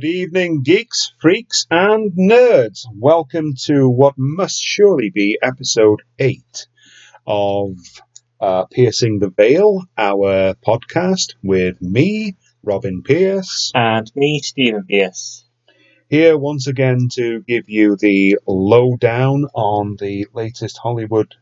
[0.00, 2.86] Good evening, geeks, freaks, and nerds.
[2.94, 6.68] Welcome to what must surely be episode 8
[7.26, 7.72] of
[8.40, 15.44] uh, Piercing the Veil, our podcast with me, Robin Pierce, and me, Stephen Pierce.
[16.08, 21.34] Here once again to give you the lowdown on the latest Hollywood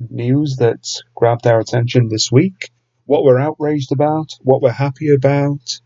[0.00, 2.72] news that's grabbed our attention this week,
[3.06, 5.80] what we're outraged about, what we're happy about.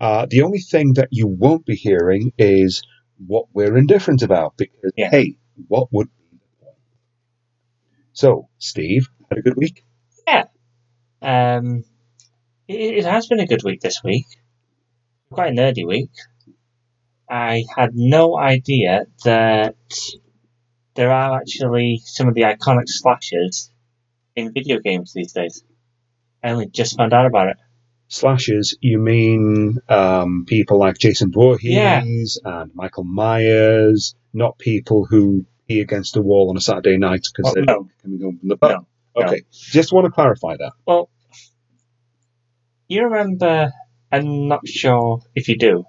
[0.00, 2.82] Uh, the only thing that you won't be hearing is
[3.26, 5.10] what we're indifferent about, because Yeah.
[5.10, 5.36] hey,
[5.68, 6.76] what would be the point?
[8.12, 9.84] So, Steve, had a good week?
[10.26, 10.44] Yeah.
[11.22, 11.84] Um,
[12.68, 14.26] it, it has been a good week this week.
[15.30, 16.10] Quite a nerdy week.
[17.28, 19.76] I had no idea that
[20.94, 23.70] there are actually some of the iconic slashers
[24.34, 25.62] in video games these days.
[26.42, 27.56] I only just found out about it.
[28.12, 35.80] Slashers, you mean um, people like Jason Voorhees and Michael Myers, not people who pee
[35.80, 37.88] against a wall on a Saturday night because Oh, they're no.
[38.02, 38.70] coming home from the pub?
[38.70, 38.86] No,
[39.22, 39.26] no.
[39.28, 40.72] Okay, just want to clarify that.
[40.86, 41.08] Well,
[42.88, 43.70] you remember,
[44.10, 45.84] I'm not sure if you do,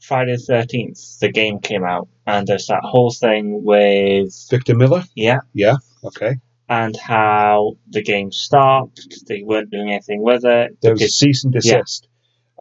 [0.00, 5.04] Friday the 13th, the game came out, and there's that whole thing with, Victor Miller?
[5.14, 5.40] Yeah.
[5.52, 6.36] Yeah, Okay.
[6.68, 10.76] And how the game stopped, they weren't doing anything with it.
[10.82, 12.08] There was a because- cease and desist.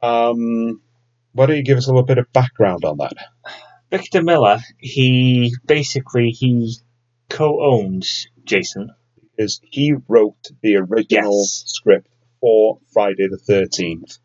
[0.02, 0.82] Um,
[1.34, 3.14] why don't you give us a little bit of background on that?
[3.90, 6.76] Victor Miller, he basically, he
[7.30, 8.90] co-owns Jason.
[9.36, 11.64] Because he wrote the original Yes.
[11.68, 12.08] script
[12.42, 14.18] for Friday the 13th.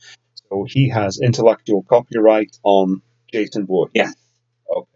[0.48, 3.92] So he has intellectual copyright on Jason Voorhees.
[3.94, 4.10] Yeah.
[4.74, 4.88] Okay.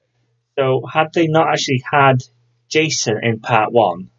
[0.58, 2.22] So had they not actually had
[2.68, 4.10] Jason in part one,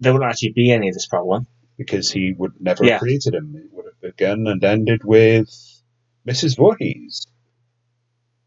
[0.00, 1.46] there wouldn't actually be any of this problem.
[1.76, 2.94] because he would never Yeah.
[2.94, 3.54] have created him.
[3.54, 5.48] It would have begun and ended with
[6.28, 6.56] Mrs.
[6.56, 7.28] Voorhees.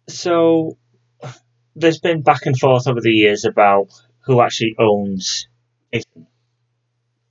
[0.10, 0.78] So
[1.74, 3.88] there's been back and forth over the years about
[4.26, 5.48] who actually owns
[5.94, 6.06] it.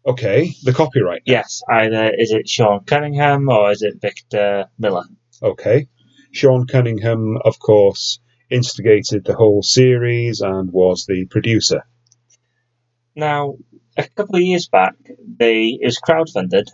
[0.07, 1.21] Okay, the copyright.
[1.27, 5.05] Yes, either is it Sean Cunningham or is it Victor Miller?
[5.43, 5.89] Okay.
[6.33, 11.83] Sean Cunningham, of course, instigated the whole series and was the producer.
[13.15, 13.57] Now,
[14.07, 14.95] a couple of years back,
[15.39, 16.67] they it was crowdfunded.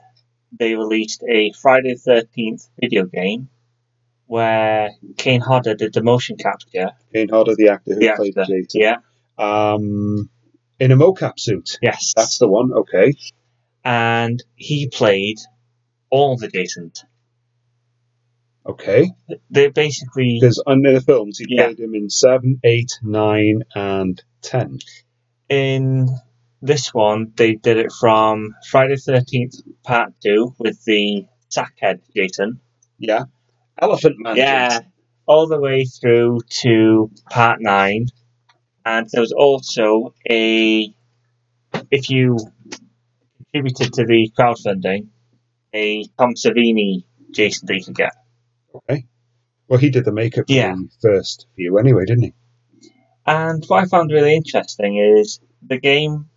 [0.59, 3.49] They released a Friday the Thirteenth video game
[4.27, 6.91] where Kane Hodder did the motion capture.
[7.13, 8.81] Kane Hodder, the actor who The played actor, Jason.
[8.81, 8.97] Yeah.
[9.39, 10.29] Um,
[10.81, 11.79] in a mocap suit.
[11.83, 12.13] Yes.
[12.17, 12.73] That's the one.
[12.73, 13.15] Okay.
[13.85, 15.39] and he played
[16.11, 17.05] all the Jasons.
[18.67, 19.13] Okay.
[19.51, 21.67] They're basically Because in the films, he Yeah.
[21.67, 24.79] played him in 7, 8, 9, and 10.
[25.49, 26.09] in
[26.63, 32.61] this one they did it from Friday Thirteenth Part Two with the Sackhead Jason.
[32.99, 33.25] Yeah.
[33.79, 34.37] Elephant Man.
[34.37, 34.81] Yeah,
[35.27, 38.07] all the way through to Part Nine,
[38.85, 40.95] and there was also a
[41.91, 42.39] if you
[43.53, 45.09] contributed to the crowdfunding,
[45.75, 48.13] a Tom Savini Jason that you could get.
[48.75, 49.05] Okay.
[49.69, 50.75] Well, he did the makeup Yeah.
[50.75, 52.35] for the first few anyway, didn't he?
[53.27, 56.31] And what I found really interesting is the game.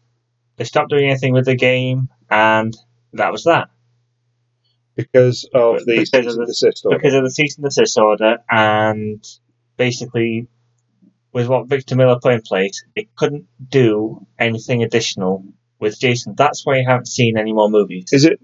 [0.59, 2.75] They stopped doing anything with the game, and
[3.13, 3.69] that was that.
[4.95, 6.97] Because of the Because cease of and the- desist order.
[6.97, 9.23] because of the cease and desist order, and
[9.77, 10.47] basically,
[11.31, 15.45] with what Victor Miller put in place, they couldn't do anything additional
[15.79, 16.35] with Jason.
[16.35, 18.09] That's why you haven't seen any more movies.
[18.11, 18.41] Is it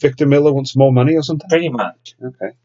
[0.00, 1.50] Victor Miller wants more money or something?
[1.50, 2.14] Pretty much.
[2.24, 2.56] Okay.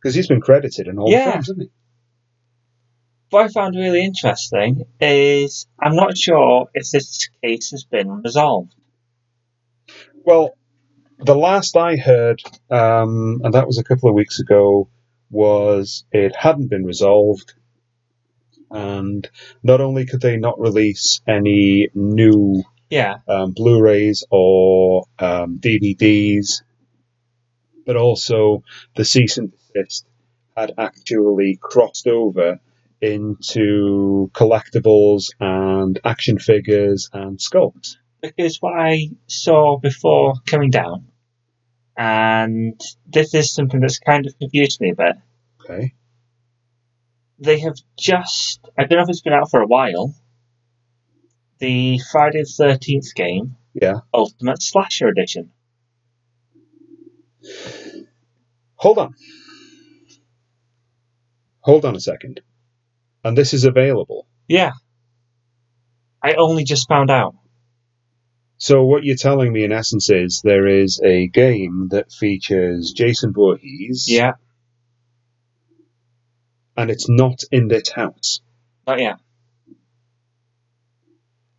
[0.00, 1.26] Because he's been credited in all Yeah.
[1.26, 1.70] the films, hasn't he?
[3.30, 8.74] What I found really interesting is I'm not sure if this case has been resolved.
[10.24, 10.56] Well,
[11.18, 14.88] the last I heard, um, and that was a couple of weeks ago,
[15.30, 17.54] was it hadn't been resolved.
[18.68, 19.28] And
[19.62, 26.62] not only could they not release any new Yeah, um, Blu-rays or um, DVDs,
[27.86, 28.64] but also
[28.96, 30.04] the cease and desist
[30.56, 32.58] had actually crossed over
[33.00, 37.96] into collectibles and action figures and sculpts.
[38.20, 41.06] because what I saw before coming down,
[41.96, 45.16] and this is something that's kind of confused me a bit.
[45.62, 45.94] Okay.
[47.38, 50.14] they have just I don't know if it's been out for a while.
[51.58, 54.00] The Friday the Thirteenth game, Yeah.
[54.14, 55.50] Ultimate Slasher Edition.
[58.76, 59.14] Hold on.
[61.60, 62.40] Hold on a second.
[63.24, 64.26] And this is available.
[64.48, 64.72] Yeah,
[66.22, 67.34] I only just found out.
[68.58, 73.32] So what you're telling me in essence is there is a game that features Jason
[73.32, 74.32] Voorhees Yeah,
[76.76, 78.40] and it's not in this house.
[78.86, 79.16] Not yet.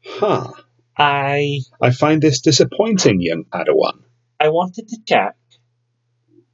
[0.06, 0.52] Huh.
[0.98, 4.04] I I find this disappointing, young Padawan.
[4.40, 5.36] I wanted to check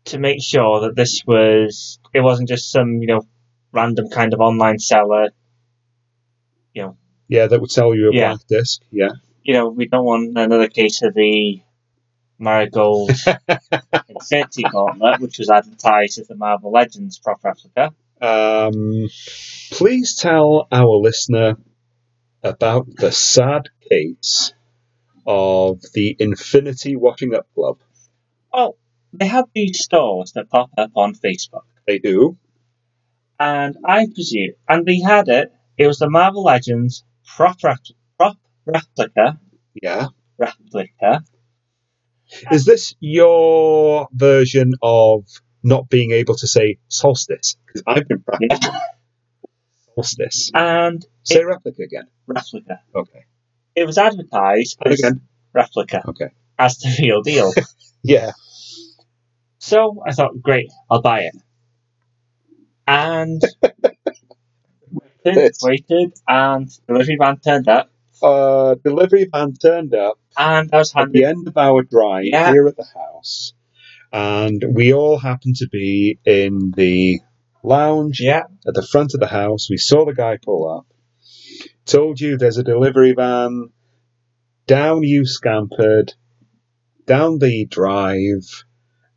[0.06, 3.22] to make sure that this was it wasn't just some you know
[3.72, 5.30] random kind of online seller.
[6.74, 6.98] You know.
[7.28, 8.30] Yeah, that would sell you a Yeah.
[8.34, 8.82] black disc.
[8.92, 9.12] Yeah.
[9.44, 11.62] You know, we don't want another case of the
[12.40, 13.12] Marigold
[14.10, 17.94] Infinity Gauntlet, which was advertised as the Marvel Legends prop replica.
[18.22, 19.08] Um,
[19.72, 21.56] please tell our listener
[22.44, 24.54] about the sad case
[25.26, 27.80] of the Infinity Washing Up Club.
[28.54, 28.78] Oh,
[29.14, 32.38] they have these stores that pop up on Facebook, They do.
[33.40, 35.52] And I presume, and they had it.
[35.78, 39.40] It was the Marvel Legends prop prop replica
[39.82, 40.08] Yeah.
[40.38, 41.24] replica.
[42.52, 45.26] Is this your version of
[45.64, 47.56] not being able to say solstice?
[47.68, 48.74] Because I've been practicing
[49.96, 50.52] solstice.
[50.54, 52.08] And Say replica again.
[52.28, 52.82] replica.
[52.96, 53.26] Okay.
[53.76, 55.22] It was advertised And as again.
[55.54, 56.30] replica Okay.
[56.58, 57.52] as the real deal.
[58.04, 58.32] Yeah.
[59.60, 61.36] so I thought, great, I'll buy it.
[62.88, 63.42] And
[65.26, 67.90] waited, waited, and delivery van turned up,
[68.24, 72.26] Uh, delivery van turned up and I was at handed the end of our drive
[72.26, 72.52] Yeah.
[72.52, 73.54] here at the house,
[74.12, 77.20] and we all happened to be in the
[77.64, 79.70] lounge yeah, at the front of the house.
[79.70, 80.88] We saw the guy pull up,
[81.86, 83.70] told you there's a delivery van.
[84.68, 86.14] Down you scampered,
[87.06, 88.66] down the drive,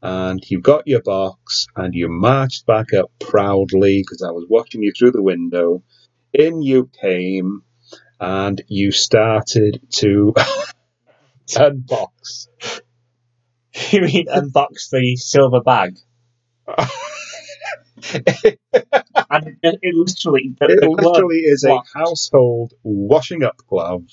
[0.02, 4.82] and you got your box and you marched back up proudly because I was watching
[4.82, 5.82] you through the window.
[6.32, 7.62] In you came,
[8.18, 10.34] and you started to
[11.50, 12.48] unbox.
[13.92, 15.96] you mean unbox the silver bag,
[16.68, 16.76] and
[18.12, 24.06] it, it literally the, It the literally is a household washing up glove,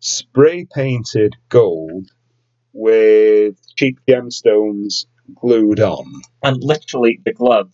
[0.00, 2.10] spray painted gold
[2.72, 6.22] with cheap gemstones glued on.
[6.42, 7.72] and literally the glove.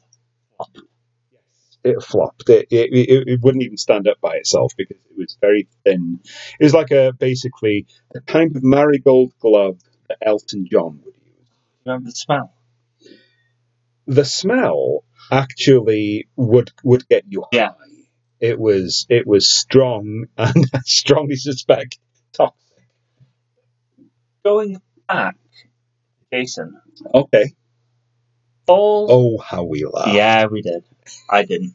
[1.84, 2.48] It flopped.
[2.48, 6.20] It, it, it, it wouldn't even stand up by itself because it was very thin.
[6.60, 9.78] It was like a basically a kind of marigold glove
[10.08, 11.48] that Elton John would use.
[11.84, 12.54] Remember the smell?
[14.06, 17.48] The smell actually would would get you high.
[17.58, 17.70] Yeah.
[18.40, 21.98] It was it was strong and I strongly suspect
[22.32, 22.86] toxic.
[24.44, 25.36] Going back,
[26.32, 26.80] Jason,
[27.14, 27.52] Okay.
[28.66, 30.14] all Oh, how we laughed.
[30.14, 30.84] yeah, we did.
[31.30, 31.74] I didn't.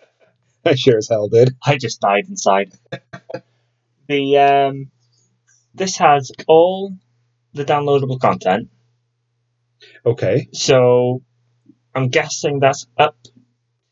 [0.64, 1.54] I sure as hell did.
[1.64, 2.72] I just died inside.
[4.08, 4.90] the um,
[5.74, 6.94] this has all
[7.54, 8.68] the downloadable content,
[10.04, 10.48] Okay.
[10.52, 11.22] so
[11.94, 13.16] I'm guessing that's up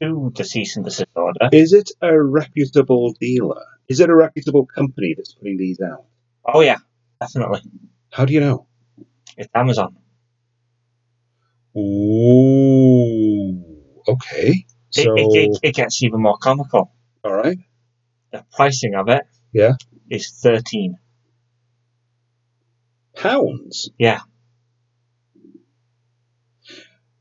[0.03, 1.49] to the cease and desist order.
[1.53, 3.65] Is it a reputable dealer?
[3.89, 6.05] Is it a reputable company that's putting these out?
[6.45, 6.79] Oh yeah,
[7.21, 7.63] definitely.
[8.13, 8.67] How do you know?
[9.37, 9.97] It's Amazon.
[11.77, 13.63] Ooh.
[14.09, 14.65] Okay.
[14.97, 16.93] It, So, it, it, it gets even more comical.
[17.25, 17.59] all right.
[18.33, 19.23] The pricing of it
[19.53, 19.73] Yeah.
[20.11, 20.97] is thirteen.
[23.17, 23.91] Pounds.
[23.99, 24.21] Yeah.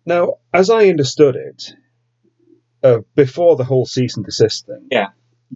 [0.06, 1.74] Now, as I understood it,
[2.84, 5.10] uh, before the whole cease and desist thing, Yeah.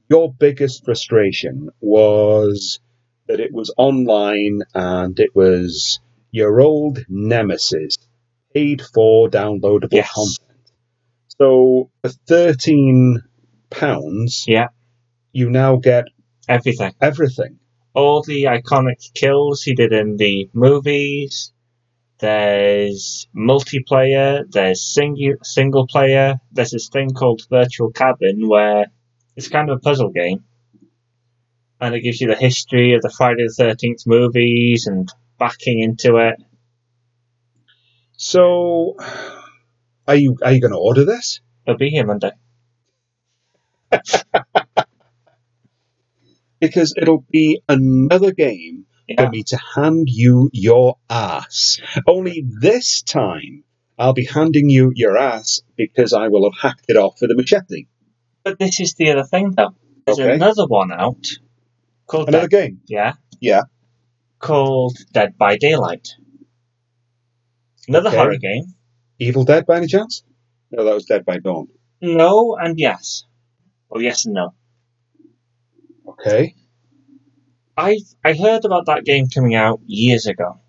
[0.09, 2.79] your biggest frustration was
[3.27, 5.99] that it was online and it was
[6.31, 7.98] your old nemesis,
[8.53, 10.12] paid for downloadable Yes.
[10.13, 10.72] content.
[11.39, 13.22] So for thirteen
[13.69, 14.67] pounds, Yeah.
[15.31, 16.05] you now get
[16.48, 16.93] Everything.
[17.01, 17.60] everything.
[17.93, 21.51] all the iconic kills he did in the movies.
[22.19, 28.86] There's multiplayer, there's single single player, there's this thing called Virtual Cabin where
[29.36, 30.43] it's kind of a puzzle game.
[31.79, 35.07] And it gives you the history of the Friday the thirteenth movies and
[35.39, 36.36] backing into it.
[38.17, 38.96] So,
[40.08, 41.39] are you are you going to order this?
[41.65, 42.32] It'll be here Monday.
[46.60, 49.25] Because it'll be another game Yeah.
[49.25, 51.79] for me to hand you your ass.
[52.08, 53.63] Only this time,
[54.00, 57.36] I'll be handing you your ass because I will have hacked it off with a
[57.36, 57.86] machete.
[58.44, 59.75] But this is the other thing though.
[60.08, 60.34] There's Okay.
[60.34, 61.27] another one out
[62.08, 62.82] called Another Dead, game.
[62.88, 63.13] yeah.
[63.39, 63.62] Yeah.
[64.39, 66.10] Called Dead by Daylight.
[67.88, 68.17] Another Okay.
[68.17, 68.65] horror game.
[69.20, 70.24] Evil Dead by any chance?
[70.72, 71.67] No, that was Dead by Dawn.
[72.01, 73.24] No and yes.
[73.89, 74.53] Or yes and no.
[76.08, 76.56] Okay.
[77.75, 80.60] I I heard about that game coming out years ago,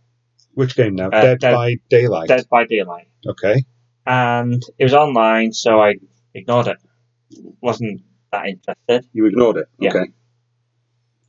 [0.54, 1.06] Which game now?
[1.08, 2.28] Uh, Dead, Dead- by Daylight.
[2.28, 3.64] Dead by Daylight, Okay.
[4.06, 5.94] and it was online, so I
[6.34, 6.78] ignored it.
[7.60, 8.00] wasn't
[8.32, 9.68] that interested You ignored it.
[9.78, 9.90] Yeah.
[9.90, 10.12] Okay.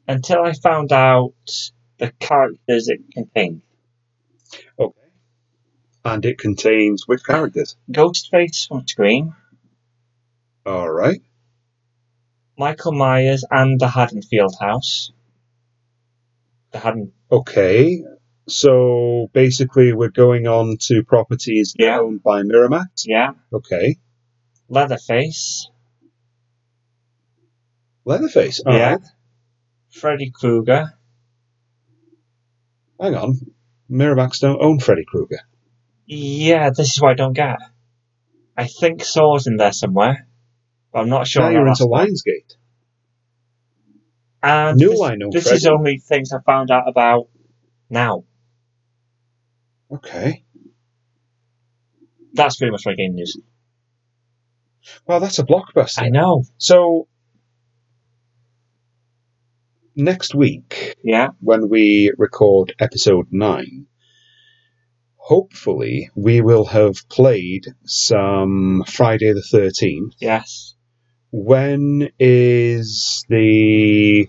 [0.08, 1.34] until I found out
[2.00, 3.62] the characters it contains.
[4.80, 4.96] Okay.
[6.06, 7.76] And it contains which characters?
[7.92, 9.36] Ghostface from Scream,
[10.66, 11.22] All right.
[12.58, 15.12] Michael Myers, and the Haddonfield House.
[16.72, 18.04] The Haddon, Okay.
[18.48, 22.00] So basically, we're going on to properties Yeah.
[22.00, 23.04] owned by Miramax.
[23.06, 23.98] yeah, Okay.
[24.68, 25.70] Leatherface,
[28.06, 28.60] Leatherface.
[28.66, 29.02] All yeah, right.
[29.92, 30.94] Freddy Krueger,
[33.00, 33.40] Hang on.
[33.90, 35.40] Miramax don't own Freddy Krueger.
[36.06, 37.58] Yeah, this is what I don't get.
[38.58, 40.28] I think Saw's in there somewhere,
[40.92, 41.44] but I'm not sure.
[41.44, 41.86] now you're into.
[41.86, 42.56] Lionsgate.
[44.42, 45.58] And New this, Line, no this Freddy.
[45.58, 47.28] is only things I found out about
[47.90, 48.24] now.
[49.92, 50.44] Okay.
[52.34, 53.38] That's pretty much my game news.
[55.06, 56.04] Well, that's a blockbuster.
[56.04, 56.44] I know.
[56.58, 57.08] So
[60.00, 63.88] next week, Yeah, when we record episode nine,
[65.16, 70.14] hopefully we will have played some Friday the Thirteenth.
[70.20, 70.76] yes.
[71.32, 74.28] When is the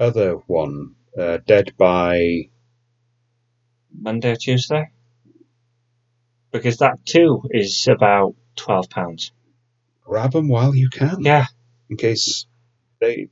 [0.00, 0.96] other one?
[1.16, 2.48] Uh, Dead by
[3.96, 4.90] Monday or Tuesday.
[6.50, 9.30] Because that too is about twelve pounds.
[10.04, 11.18] Grab them while you can.
[11.20, 11.46] Yeah,
[11.88, 12.46] In case
[13.00, 13.28] they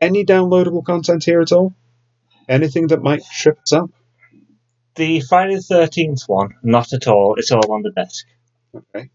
[0.00, 1.74] any downloadable content here at all.
[2.48, 3.90] Anything that might trip us up.
[4.94, 7.34] the Friday the Thirteenth one, not at all.
[7.38, 8.26] It's all on the desk.
[8.74, 9.10] Okay.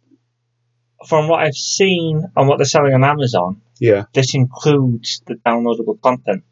[1.07, 4.05] From what I've seen and what they're selling on Amazon, Yeah.
[4.13, 6.43] this includes the downloadable content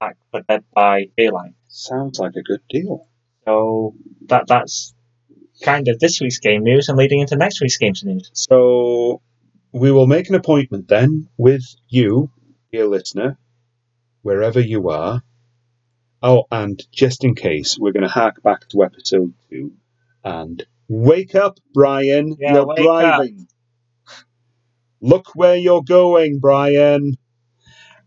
[0.00, 1.52] pack for Dead by Daylight.
[1.68, 3.06] Sounds like a good deal.
[3.44, 3.94] So
[4.26, 4.94] that that's
[5.62, 8.30] kind of this week's game news and leading into next week's games news.
[8.32, 9.20] So
[9.72, 12.30] we will make an appointment then with you,
[12.72, 13.38] dear listener,
[14.24, 15.22] wherever you are.
[16.22, 19.72] Oh, and just in case, we're going to hark back to episode two
[20.24, 22.34] and wake up, Brian.
[22.40, 23.46] Yeah, you're wake driving.
[25.02, 27.14] Look where you're going, Brian.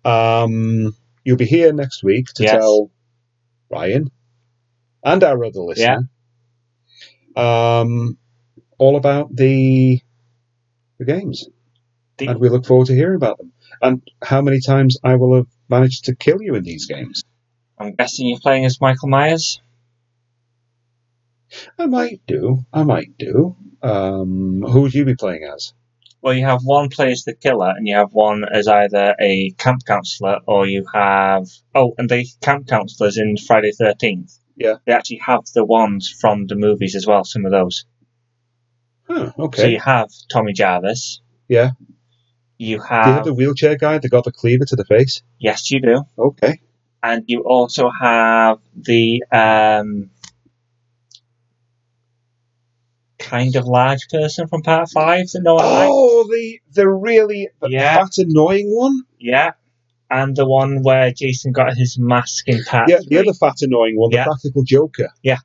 [0.03, 2.53] Um, you'll be here next week to Yes.
[2.53, 2.89] tell
[3.69, 4.09] Brian
[5.03, 6.09] and our other listener
[7.35, 8.17] um,
[8.79, 10.01] all about the
[10.97, 11.47] the games
[12.17, 13.51] The- and we look forward to hearing about them.
[13.81, 17.23] And how many times I will have managed to kill you in these games.
[17.77, 19.61] I'm guessing you're playing as Michael Myers.
[21.77, 22.65] I might do.
[22.73, 23.55] I might do.
[23.81, 25.73] Um, who would you be playing as?
[26.21, 29.51] Well, you have one play as the killer, and you have one as either a
[29.51, 34.37] camp counselor, or you have oh, and the camp counselors in Friday Thirteenth.
[34.55, 34.77] Yeah.
[34.85, 37.23] they actually have the ones from the movies as well.
[37.23, 37.85] Some of those.
[39.07, 39.61] Huh, okay.
[39.61, 41.21] So you have Tommy Jarvis.
[41.47, 41.71] Yeah.
[42.57, 45.21] You do you have, have the wheelchair guy that got the cleaver to the face?
[45.39, 46.59] yes, you do, Okay.
[47.03, 50.09] and you also have the um,
[53.19, 55.89] kind of large person from Part Five that no one likes.
[55.91, 57.95] Oh, the the really the Yeah.
[57.97, 59.03] fat annoying one.
[59.19, 59.51] Yeah,
[60.09, 63.97] and the one where Jason got his mask in Part Yeah, the other fat annoying
[63.97, 64.23] one, the Yeah.
[64.25, 65.09] practical Joker.
[65.21, 65.37] Yeah.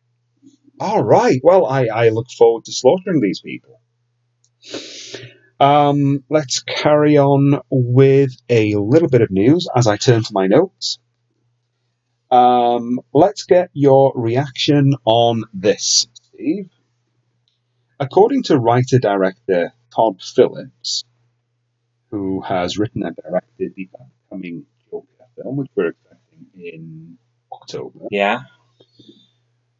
[0.81, 1.41] All right.
[1.43, 3.81] Well, I I look forward to slaughtering these people.
[5.63, 10.49] Um, let's carry on with a little bit of news as I turn to my
[10.49, 10.99] notes.
[12.33, 16.69] Um, let's get your reaction on this, Steve.
[18.01, 21.05] According to writer director Todd Phillips,
[22.11, 27.19] who has written and directed the upcoming Joker film, which we're expecting in
[27.53, 28.41] October, Yeah,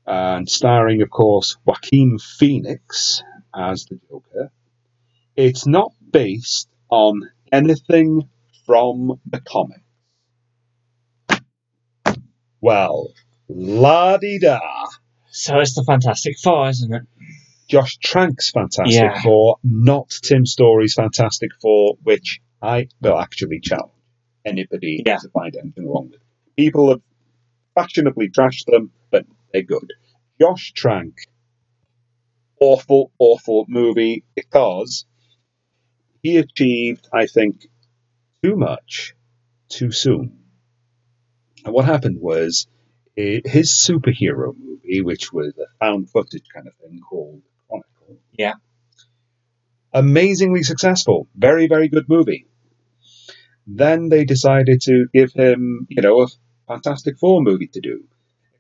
[0.07, 4.53] and starring, of course, Joaquin Phoenix as the Joker.
[5.37, 8.29] It's not based on anything
[8.67, 9.83] from the comic.
[12.61, 13.13] Well,
[13.49, 14.61] la di da.
[15.31, 17.03] so it's the Fantastic Four, isn't it?
[17.69, 19.21] Josh Trank's Fantastic Yeah.
[19.23, 23.91] Four, not Tim Story's Fantastic Four, which I will actually challenge
[24.45, 25.17] anybody Yeah.
[25.19, 26.21] to find anything wrong with.
[26.57, 27.01] People have
[27.75, 29.91] fashionably trashed them, but they're good.
[30.41, 31.15] Josh Trank,
[32.61, 35.07] awful, awful movie because
[36.23, 37.67] he achieved, I think,
[38.43, 39.15] too much
[39.69, 40.39] too soon.
[41.65, 42.67] And what happened was
[43.17, 48.19] eh, his superhero movie, which was a found footage kind of thing called Chronicle.
[48.33, 48.55] Yeah.
[49.93, 51.29] Amazingly successful.
[51.37, 52.47] Very, very good movie.
[53.67, 56.29] Then they decided to give him, you know, a
[56.67, 58.05] Fantastic Four movie to do.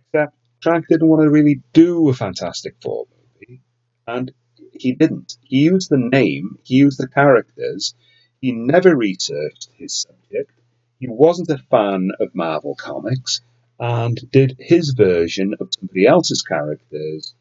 [0.07, 3.63] Except Trank didn't want to really do a Fantastic Four movie.
[4.07, 4.33] And
[4.73, 5.37] he didn't.
[5.43, 7.95] He used the name, he used the characters,
[8.43, 10.51] He never researched his subject.
[10.99, 13.41] He wasn't a fan of Marvel Comics
[13.79, 17.35] and did his version of somebody else's characters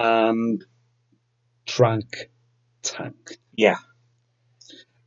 [0.00, 0.64] and
[1.64, 2.28] drank
[2.82, 3.38] tank.
[3.56, 3.78] Yeah.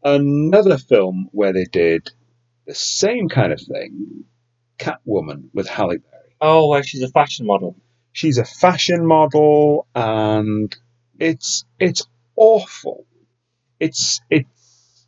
[0.03, 2.09] Another film where they did
[2.65, 4.23] the same kind of thing,
[4.79, 6.35] Catwoman with Halle Berry.
[6.39, 7.75] Oh, well, she's a fashion model.
[8.13, 10.75] She's a fashion model, and
[11.21, 12.03] it's it's
[12.35, 13.05] awful.
[13.79, 15.07] It's it's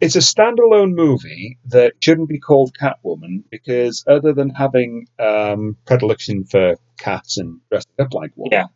[0.00, 6.44] it's a standalone movie that shouldn't be called Catwoman because other than having um, predilection
[6.44, 8.66] for cats and dressing up like one, Yeah.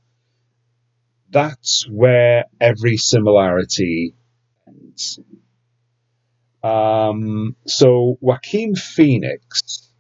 [1.30, 4.14] that's where every similarity
[4.68, 5.18] ends.
[6.62, 9.90] Um, so Joaquin Phoenix,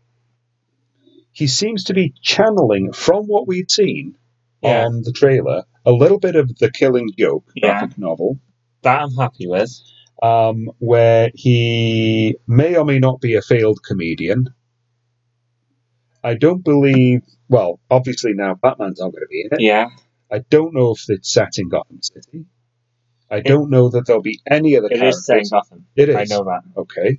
[1.32, 4.16] he seems to be channeling from what we've seen
[4.62, 4.86] Yeah.
[4.86, 7.78] on the trailer a little bit of the Killing Joke Yeah.
[7.80, 8.38] graphic novel,
[8.82, 9.70] That I'm happy with.
[10.22, 14.48] um, where he may or may not be a failed comedian.
[16.24, 17.20] I don't believe.
[17.48, 19.60] Well, obviously now Batman's not going to be in it.
[19.60, 19.90] Yeah.
[20.32, 22.46] I don't know if it's set in Gotham City.
[23.30, 25.16] I don't know that there'll be any other It characters.
[25.18, 25.86] is saying Gotham.
[25.94, 26.16] It is.
[26.16, 26.62] I know that.
[26.76, 27.18] Okay.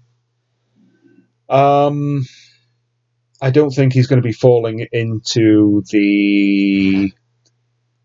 [1.49, 2.25] Um,
[3.41, 7.13] I don't think he's going to be falling into the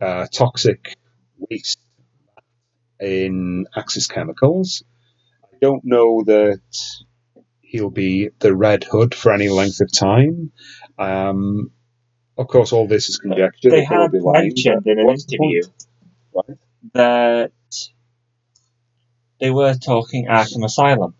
[0.02, 0.96] uh, toxic
[1.38, 1.78] waste
[3.00, 4.82] in Axis Chemicals.
[5.44, 6.60] I don't know that
[7.60, 10.52] he'll be the Red Hood for any length of time.
[10.98, 11.70] Um,
[12.36, 13.70] of course, all this is conjecture.
[13.70, 15.62] They had mentioned in an interview
[16.32, 16.58] point?
[16.94, 17.52] That
[19.40, 21.14] they were talking Arkham Asylum.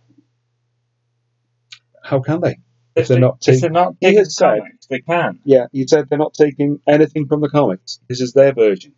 [2.03, 2.57] How can they?
[2.95, 5.41] If they're they- not if taking- they're not He taking has said- comics, they can.
[5.45, 8.01] Yeah, you said they're not taking anything from the comics.
[8.09, 8.95] This is their version.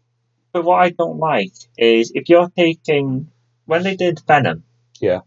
[0.52, 3.30] But what I don't like is if you're taking
[3.66, 4.64] when they did Venom.
[5.00, 5.20] Yeah.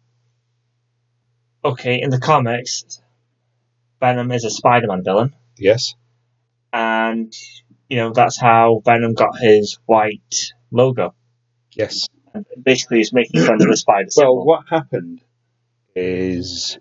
[1.64, 3.02] Okay, in the comics,
[4.00, 5.96] Venom is a Spider-Man villain, Yes.
[6.72, 7.34] and
[7.90, 11.14] you know that's how Venom got his white logo.
[11.74, 12.08] Yes.
[12.34, 14.46] And basically, it's making fun of the spider Well, symbol.
[14.46, 15.22] what happened
[15.96, 16.78] is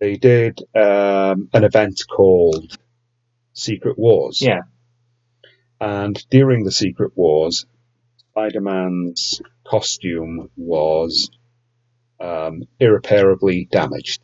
[0.00, 2.76] they did um, an event called
[3.52, 4.40] Secret Wars.
[4.40, 4.62] Yeah.
[5.80, 7.66] And during the Secret Wars,
[8.30, 11.30] Spider Man's costume was
[12.18, 14.22] um, irreparably damaged.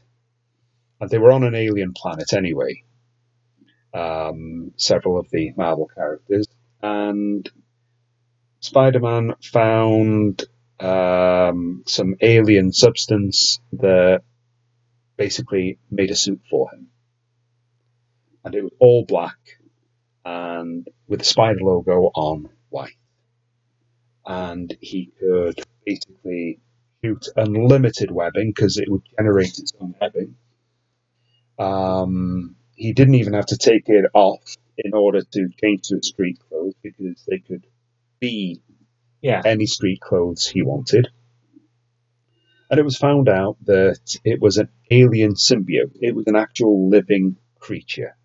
[1.00, 2.82] And they were on an alien planet anyway,
[3.92, 6.46] um, several of the Marvel characters.
[6.82, 7.48] And
[8.60, 10.44] Spider Man found
[10.80, 14.22] um, some alien substance that
[15.16, 16.88] basically made a suit for him.
[18.44, 19.38] And it was all black
[20.24, 22.96] and with the spider logo on white.
[24.24, 26.60] And he could basically
[27.02, 30.36] shoot unlimited webbing because it would generate its own webbing.
[31.58, 36.38] Um, he didn't even have to take it off in order to change to street
[36.48, 37.66] clothes because they could
[38.20, 38.60] be
[39.22, 41.08] yeah, any street clothes he wanted.
[42.70, 45.96] And it was found out that it was an alien symbiote.
[46.00, 48.16] It was an actual living creature.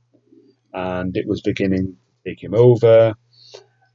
[0.73, 3.13] And it was beginning to take him over.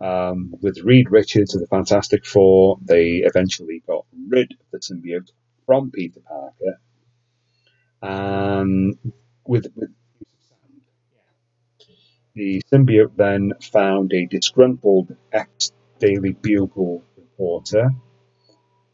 [0.00, 5.30] Um, with Reed Richards of the Fantastic Four, they eventually got rid of the symbiote
[5.64, 6.80] from Peter Parker.
[8.02, 8.98] And
[9.46, 9.90] with, with
[12.34, 17.90] the symbiote then found a disgruntled ex Daily Bugle reporter,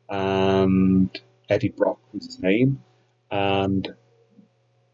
[0.08, 1.10] and
[1.52, 2.82] Eddie Brock was his name,
[3.30, 3.94] and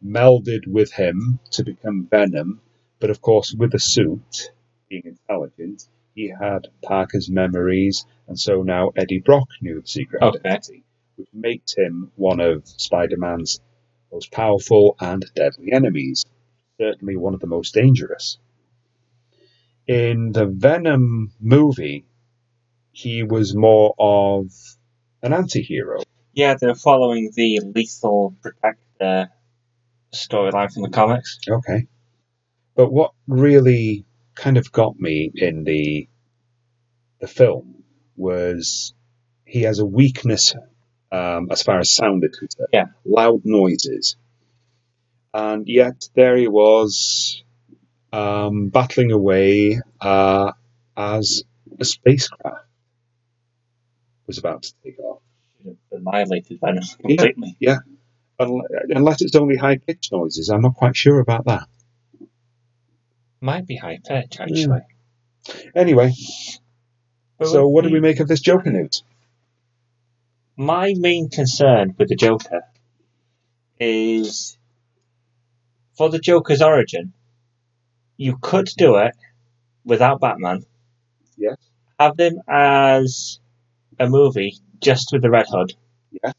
[0.04, 2.60] melded with him to become Venom.
[2.98, 4.50] But of course, with the suit
[4.88, 10.38] being intelligent, he had Parker's memories, and so now Eddie Brock knew the secret Okay.
[10.40, 10.82] identity,
[11.14, 13.60] which makes him one of Spider-Man's
[14.12, 16.24] most powerful and deadly enemies.
[16.76, 18.38] Certainly one of the most dangerous.
[19.86, 22.04] In the Venom movie,
[22.90, 24.50] he was more of
[25.22, 26.00] an anti-hero.
[26.38, 26.54] Yeah.
[26.58, 29.30] They're following the Lethal Protector
[30.12, 31.38] storyline from the comics.
[31.50, 31.86] Okay.
[32.76, 34.04] But what really
[34.36, 36.08] kind of got me in the
[37.20, 37.82] the film
[38.16, 38.94] was
[39.44, 40.54] he has a weakness
[41.10, 42.68] um, as far as sound is concerned.
[42.72, 42.86] Yeah.
[43.04, 44.16] Loud noises.
[45.34, 47.42] And yet there he was
[48.12, 50.52] um, battling away uh,
[50.96, 51.42] as
[51.80, 52.68] a spacecraft
[54.28, 55.07] was about to take off.
[56.00, 57.56] Annihilated Venom completely.
[57.60, 57.78] Yeah,
[58.38, 61.68] Unless it's only high pitched noises, I'm not quite sure about that.
[63.40, 64.64] Might be high pitch actually.
[64.64, 65.68] Hmm.
[65.74, 66.12] Anyway,
[67.38, 69.02] But so what do we make of this Joker news?
[70.56, 72.62] My main concern with the Joker
[73.80, 74.58] is
[75.96, 77.12] for the Joker's origin,
[78.16, 79.14] you could do it
[79.84, 80.64] without Batman.
[81.36, 81.56] Yes.
[81.98, 83.40] Have them as
[83.98, 85.74] a movie just with the Red Hood.
[86.10, 86.34] Yes.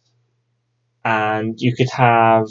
[1.03, 2.47] And you could have.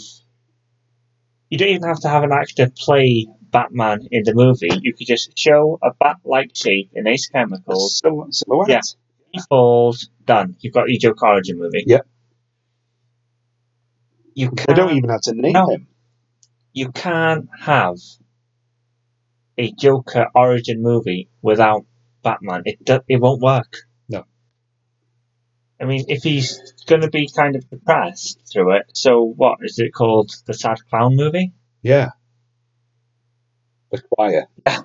[1.50, 4.68] You don't even have to have an actor play Batman in the movie.
[4.82, 7.98] You could just show a bat like shape in Ace Chemicals.
[8.00, 8.68] Sil- silhouette.
[8.68, 8.80] Yeah.
[9.32, 10.56] He falls, done.
[10.60, 11.84] You've got your Joker origin movie.
[11.86, 12.00] Yeah.
[14.34, 15.68] You can't, don't even have to name No.
[15.68, 15.86] him.
[16.72, 17.96] you can't have
[19.58, 21.84] a Joker origin movie without
[22.22, 22.62] Batman.
[22.64, 23.76] It do, it won't work.
[25.80, 29.78] I mean, if he's going to be kind of depressed through it, so what is
[29.78, 30.32] it called?
[30.46, 31.52] The Sad Clown movie?
[31.82, 32.10] Yeah.
[33.92, 34.46] The choir.
[34.66, 34.80] Yeah.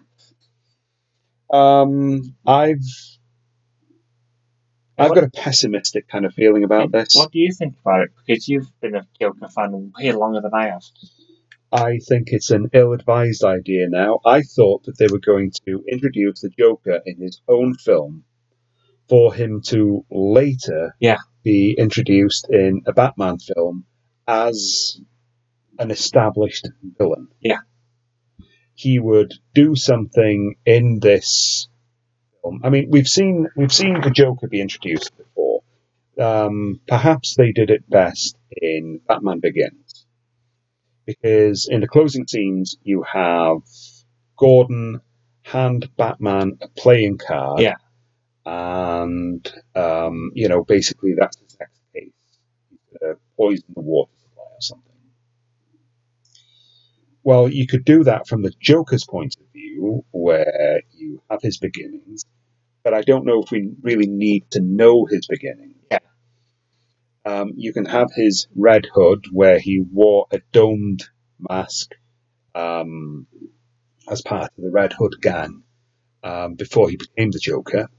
[1.51, 2.83] Um, I've
[4.97, 7.15] I've got a pessimistic kind of feeling about this.
[7.15, 8.09] What do you think about it?
[8.15, 10.83] Because you've been a Joker fan way longer than I have.
[11.71, 14.19] I think it's an ill-advised idea now.
[14.23, 18.23] I thought that they were going to introduce the Joker in his own film
[19.09, 21.17] for him to later Yeah.
[21.43, 23.85] be introduced in a Batman film
[24.27, 24.99] as
[25.79, 27.27] an established villain.
[27.41, 27.59] Yeah.
[28.75, 31.67] He would do something in this
[32.41, 32.61] film.
[32.63, 35.61] I mean, we've seen we've seen the Joker be introduced before.
[36.19, 40.05] Um, perhaps they did it best in Batman Begins
[41.05, 43.57] because in the closing scenes you have
[44.37, 45.01] Gordon
[45.43, 47.59] hand Batman a playing card.
[47.61, 47.75] Yeah.
[48.45, 52.11] And um, you know, basically that's his next case.
[52.69, 54.93] He's gonna poison the water supply or something.
[57.23, 61.57] Well, you could do that from the Joker's point of view, where you have his
[61.57, 62.25] beginnings,
[62.83, 65.77] but I don't know if we really need to know his beginnings.
[65.89, 65.99] Yeah.
[67.25, 71.05] Um, you can have his red hood, where he wore a domed
[71.39, 71.91] mask
[72.55, 73.27] um,
[74.09, 75.63] as part of the Red Hood gang
[76.23, 77.89] um, before he became the Joker,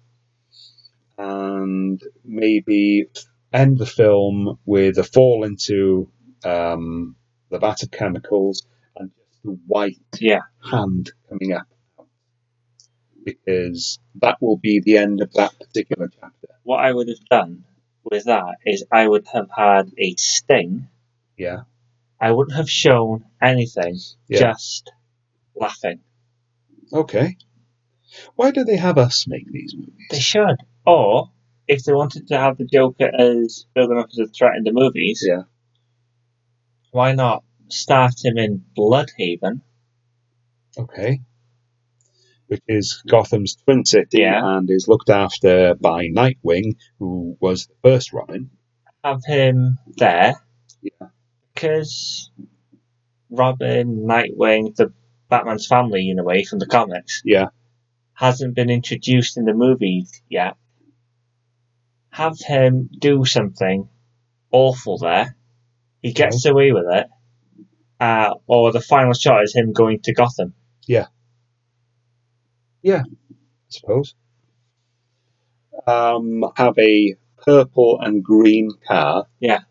[1.19, 3.07] and maybe
[3.53, 6.09] end the film with a fall into
[6.45, 7.17] um,
[7.51, 10.41] the vat of chemicals and just the white Yeah.
[10.71, 11.67] hand coming up.
[13.25, 16.49] Because that will be the end of that particular chapter.
[16.63, 17.65] What I would have done
[18.11, 20.89] with that is I would have had a sting.
[21.39, 21.63] Yeah.
[22.21, 23.99] I wouldn't have shown anything,
[24.29, 24.41] Yeah.
[24.53, 24.91] just
[25.55, 26.01] laughing.
[26.93, 27.37] Okay.
[28.37, 29.95] Why do they have us make these movies?
[30.11, 30.57] They should.
[30.87, 31.31] Or,
[31.67, 34.73] if they wanted to have the Joker as building up as a threat in the
[34.73, 35.43] movies, Yeah.
[36.91, 39.63] why not start him in Blüdhaven?
[40.79, 41.21] Okay.
[42.49, 44.41] Which is Gotham's twin city Yeah.
[44.59, 48.51] and is looked after by Nightwing, who was the first Robin.
[49.03, 50.35] Have him there.
[50.83, 51.09] Yeah.
[51.55, 52.31] Because
[53.31, 54.93] Robin, Nightwing, the
[55.31, 57.47] Batman's family, in a way, from the comics, Yeah.
[58.13, 60.57] hasn't been introduced in the movies yet.
[62.15, 63.89] Have him do something
[64.53, 65.35] awful there.
[66.01, 67.09] He gets away with it.
[67.99, 70.55] Uh, or the final shot is him going to Gotham.
[70.87, 71.07] Yeah.
[72.83, 73.35] Yeah, I
[73.69, 74.15] suppose.
[75.89, 79.27] Um, have a purple and green car.
[79.41, 79.63] Yeah.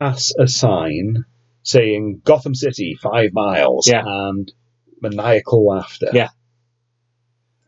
[0.00, 1.24] Pass a sign
[1.62, 4.02] saying Gotham City, five miles, Yeah.
[4.04, 4.52] and
[5.00, 6.10] maniacal laughter.
[6.12, 6.30] Yeah.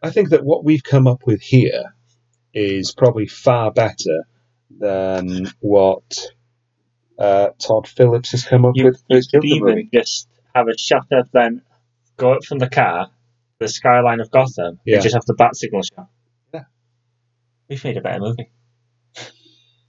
[0.02, 1.94] I think that what we've come up with here
[2.54, 4.24] is probably far better
[4.70, 6.26] than what
[7.18, 11.06] uh, Todd Phillips has come up You, with you could even just have a shot
[11.12, 11.62] of them
[12.16, 13.10] go up from the car,
[13.58, 14.96] the skyline of Gotham, Yeah.
[14.96, 16.08] and just have the bat signal shot.
[16.52, 16.64] Yeah.
[17.68, 18.50] We've made a better movie.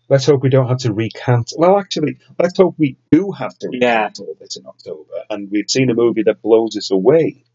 [0.09, 1.53] Let's hope we don't have to recant.
[1.57, 4.01] Well, actually, let's hope we do have to Yeah.
[4.03, 7.45] recant all this in October, and we've seen a movie that blows us away.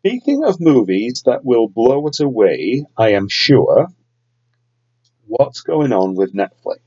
[0.00, 3.88] Speaking of movies that will blow us away, I am sure.
[5.26, 6.80] What's going on with Netflix?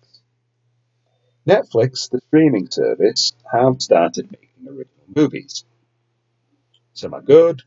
[1.48, 5.66] Netflix, the streaming service, have started making original movies.
[6.94, 7.62] Some are good.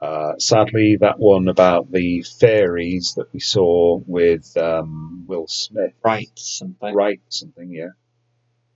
[0.00, 6.28] Uh, sadly, that one about the fairies that we saw with um, Will Smith, Right,
[6.34, 6.92] something.
[6.92, 7.90] Bright something, yeah.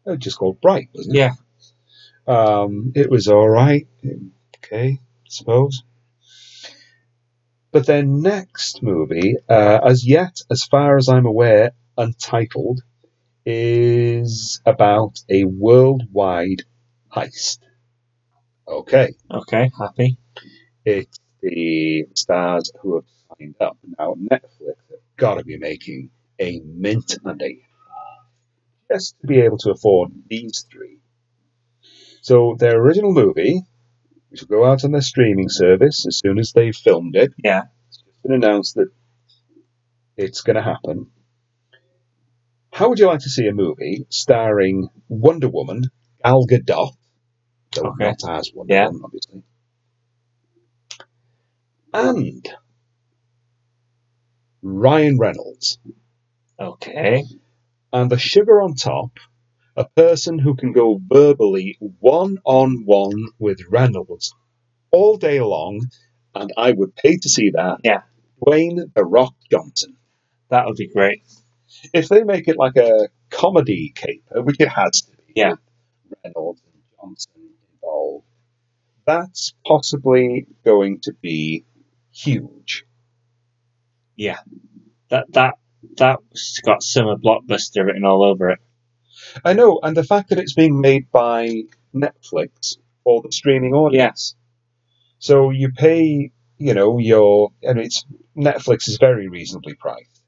[0.07, 1.19] It was just called Bright, wasn't it?
[1.19, 1.33] Yeah.
[2.27, 3.87] Um, it was all right.
[4.65, 5.83] Okay, suppose.
[7.73, 12.81] But their next movie, uh, as yet, as far as I'm aware, untitled,
[13.47, 16.63] is about a worldwide
[17.15, 17.59] heist.
[18.69, 20.19] Okay, Okay, happy.
[20.85, 23.05] it's the stars who have
[23.39, 23.79] signed up.
[23.99, 27.79] Now, Netflix have got to be making a mint and a half
[28.91, 30.99] just to be able to afford these three.
[32.23, 33.63] So their original movie,
[34.31, 37.63] which will go out on their streaming service as soon as they've filmed it, Yeah.
[37.89, 38.89] It's been announced that
[40.17, 41.11] it's going to happen.
[42.73, 45.85] How would you like to see a movie starring Wonder Woman,
[46.25, 46.93] Gal Gadot,
[47.75, 48.05] though Okay.
[48.21, 48.87] not as Wonder Yeah.
[48.89, 49.43] Woman, obviously,
[51.95, 52.49] and
[54.63, 55.79] Ryan Reynolds,
[56.61, 57.25] Okay.
[57.93, 59.19] and the sugar on top,
[59.79, 64.35] a person who can go verbally one on one with Reynolds
[64.91, 65.87] all day long,
[66.35, 67.79] and I would pay to see that.
[67.85, 68.03] Yeah.
[68.45, 69.97] Dwayne the Rock Johnson.
[70.51, 71.23] That would be great.
[71.95, 75.55] If they make it like a comedy caper, which it has to be, Yeah.
[76.25, 78.25] Reynolds and Johnson involved,
[79.07, 81.65] that's possibly going to be
[82.11, 82.85] huge.
[84.17, 84.41] Yeah.
[85.11, 85.55] That that
[85.97, 88.59] that's got summer blockbuster written all over it.
[89.45, 91.63] I know, and the fact that it's being made by
[91.95, 94.35] Netflix for the streaming audience.
[94.35, 94.35] Yes.
[95.19, 98.05] So you pay, you know, your and it's
[98.37, 100.23] Netflix is very reasonably priced,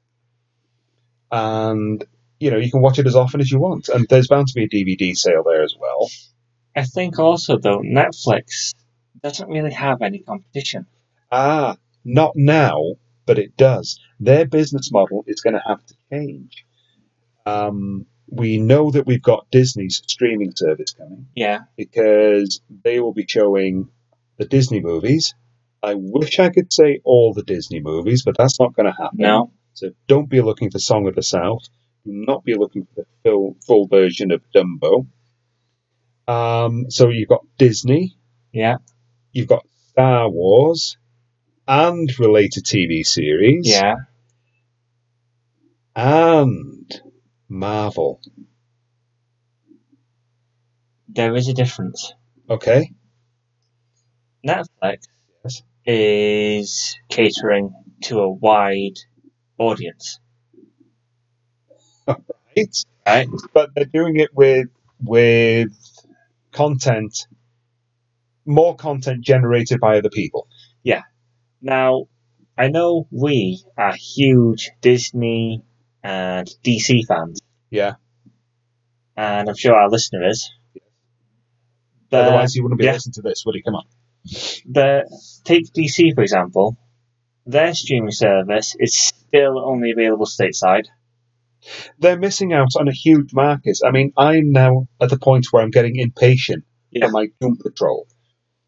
[1.31, 2.03] and
[2.39, 4.53] you know you can watch it as often as you want, and there's bound to
[4.53, 6.09] be a DVD sale there as well.
[6.75, 8.73] I think also though Netflix
[9.21, 10.87] doesn't really have any competition.
[11.31, 12.81] Ah, not now,
[13.25, 13.99] but it does.
[14.19, 16.65] Their business model is going to have to change.
[17.45, 21.27] Um, we know that we've got Disney's streaming service coming.
[21.35, 21.59] Yeah.
[21.77, 23.89] because they will be showing
[24.37, 25.35] the Disney movies.
[25.83, 29.17] I wish I could say all the Disney movies, but that's not going to happen.
[29.19, 29.51] No.
[29.73, 31.63] So don't be looking for Song of the South.
[32.05, 35.07] Do not be looking for the full, full version of Dumbo.
[36.27, 38.15] Um, so you've got Disney,
[38.53, 38.77] Yeah.
[39.33, 40.97] you've got Star Wars,
[41.67, 43.95] and related TV series, Yeah.
[45.95, 46.80] and
[47.51, 48.21] Marvel.
[51.09, 52.13] There is a difference.
[52.49, 52.91] Okay,
[54.47, 55.07] Netflix
[55.43, 55.63] Yes.
[55.85, 58.97] is catering to a wide
[59.59, 60.19] audience.
[62.07, 62.75] right.
[63.07, 63.29] Right?
[63.53, 64.67] but they're doing it with
[65.03, 65.69] with
[66.53, 67.27] content
[68.45, 70.47] more content generated by other people
[70.83, 71.03] Yeah.
[71.61, 72.05] Now,
[72.57, 75.63] I know we are huge Disney
[76.03, 77.95] and DC fans, yeah
[79.17, 80.49] and I'm sure our listener is.
[82.09, 82.93] But, otherwise you wouldn't be yeah.
[82.93, 83.85] listening to this would you come on
[84.65, 85.05] but
[85.45, 86.77] take DC for example.
[87.45, 90.85] Their streaming service is still only available stateside.
[91.99, 95.63] they're missing out on a huge market i mean i'm now at the point where
[95.63, 97.05] i'm getting impatient Yeah.
[97.07, 98.07] for my doom patrol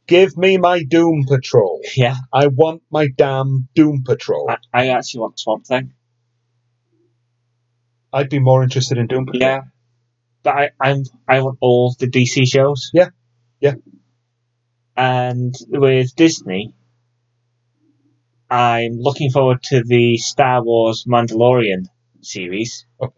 [0.07, 5.21] give me my doom patrol Yeah, i want my damn doom patrol I, I actually
[5.21, 5.93] want Swamp Thing.
[8.13, 9.61] I'd be more interested in doom patrol Yeah,
[10.43, 12.91] but I, I'm I want all the DC shows.
[12.93, 13.09] Yeah.
[13.59, 13.75] Yeah.
[14.95, 16.73] And with Disney,
[18.49, 21.85] I'm looking forward to the Star Wars Mandalorian
[22.21, 23.13] series, okay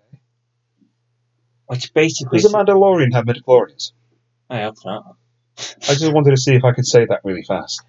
[1.68, 2.40] which basically.
[2.40, 3.92] does the mandalorian have midichlorians
[4.50, 5.16] I hope not.
[5.58, 7.82] i just wanted to see if i could say that really fast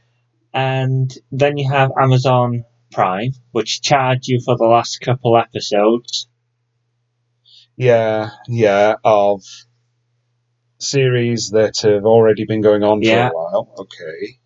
[0.54, 6.28] And then you have Amazon Prime, which charge you for the last couple episodes.
[7.76, 9.42] Yeah, yeah, of
[10.78, 13.28] series that have already been going on Yeah.
[13.28, 13.74] for a while.
[13.78, 14.38] Okay.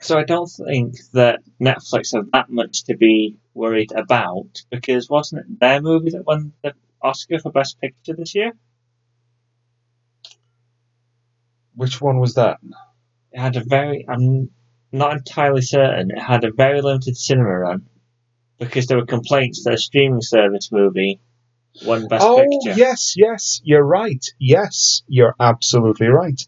[0.00, 5.42] So I don't think that Netflix have that much to be worried about because wasn't
[5.42, 6.72] it their movie that won the
[7.02, 8.52] Oscar for Best Picture this year?
[11.74, 12.58] Which one was that?
[13.32, 14.50] It had a very, I'm
[14.92, 17.86] not entirely certain, it had a very limited cinema run
[18.58, 21.20] because there were complaints that a streaming service movie
[21.84, 22.78] won Best oh, Picture.
[22.78, 24.24] yes, yes, you're right.
[24.38, 26.40] Yes, you're absolutely right.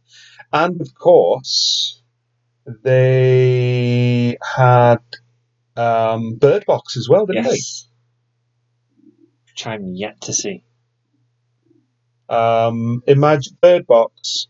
[0.52, 2.02] And of course,
[2.82, 5.00] they had
[5.76, 7.88] um, Bird Box as well, didn't Yes.
[9.46, 10.64] Which I'm yet to see.
[12.28, 14.48] Um, imagine Bird Box.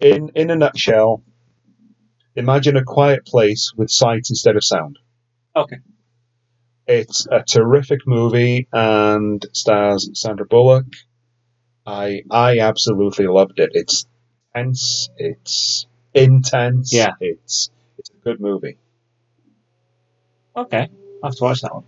[0.00, 1.22] In in a nutshell,
[2.34, 4.98] imagine a quiet place with sight instead of sound.
[5.54, 5.76] Okay.
[6.90, 10.86] It's a terrific movie and stars Sandra Bullock.
[11.86, 13.70] I I absolutely loved it.
[13.74, 14.06] It's
[14.56, 15.08] tense.
[15.16, 16.92] It's intense.
[16.92, 17.12] Yeah.
[17.20, 18.76] It's it's a good movie.
[20.56, 20.88] Okay.
[21.22, 21.84] I'll have to watch that one.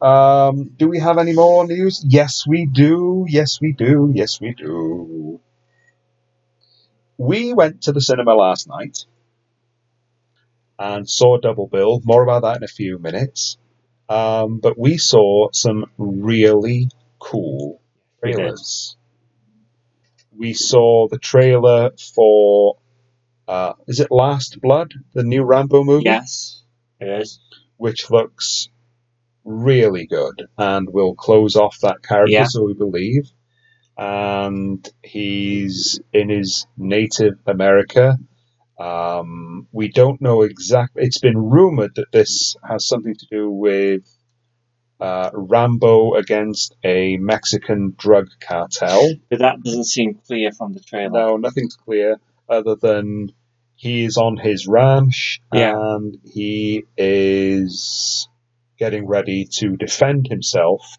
[0.00, 2.04] Um, do we have any more news?
[2.06, 3.26] Yes, we do.
[3.28, 4.10] Yes, we do.
[4.14, 5.40] Yes, we do.
[7.18, 9.06] We went to the cinema last night
[10.78, 12.00] and saw Double Bill.
[12.04, 13.56] More about that in a few minutes.
[14.08, 17.80] Um, but we saw some really cool
[18.22, 18.96] trailers.
[20.36, 22.76] We saw the trailer for
[23.48, 26.62] uh, is it Last Blood, the new Rambo movie, Yes,
[27.00, 27.40] it is.
[27.76, 28.68] which looks
[29.44, 32.46] really good and will close off that character, Yeah.
[32.46, 33.30] so we believe.
[33.96, 38.18] And he's in his native America.
[38.78, 41.04] Um, we don't know exactly.
[41.04, 44.02] It's been rumored that this has something to do with
[45.00, 49.12] uh, Rambo against a Mexican drug cartel.
[49.30, 51.10] But that doesn't seem clear from the trailer.
[51.10, 52.16] No, nothing's clear
[52.48, 53.32] other than
[53.76, 55.74] he is on his ranch Yeah.
[55.76, 58.28] and he is
[58.78, 60.96] getting ready to defend himself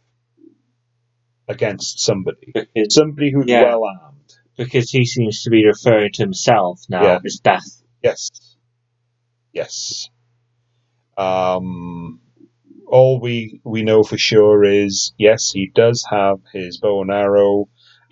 [1.48, 2.54] against somebody.
[2.90, 3.63] Somebody who's Yeah.
[3.63, 4.16] well armed.
[4.58, 7.20] Because he seems to be referring to himself now Yeah.
[7.26, 7.82] as death.
[8.04, 8.30] Yes.
[9.54, 10.10] Yes.
[11.17, 12.20] Um,
[12.88, 17.70] all we we know for sure is yes, he does have his bow and arrow,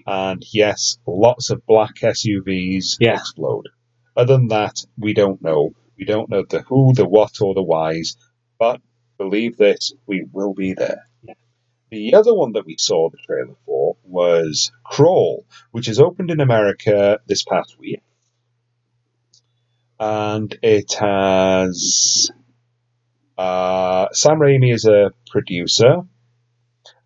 [0.08, 3.16] and yes, lots of black SUVs Yeah.
[3.20, 3.70] explode.
[4.18, 5.72] Other than that, we don't know.
[5.98, 8.16] We don't know the who, the what, or the whys.
[8.58, 8.82] But
[9.18, 11.08] believe this, we will be there.
[11.24, 11.34] Yeah.
[11.92, 13.56] The other one that we saw the trailer
[14.16, 18.02] was Crawl, which has opened in America this past week.
[20.00, 22.32] And it has
[23.38, 25.98] uh, Sam Raimi as a producer,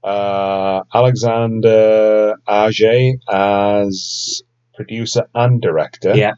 [0.04, 4.44] uh, Alexandre Aja as
[4.76, 6.16] producer and director.
[6.16, 6.34] Yeah.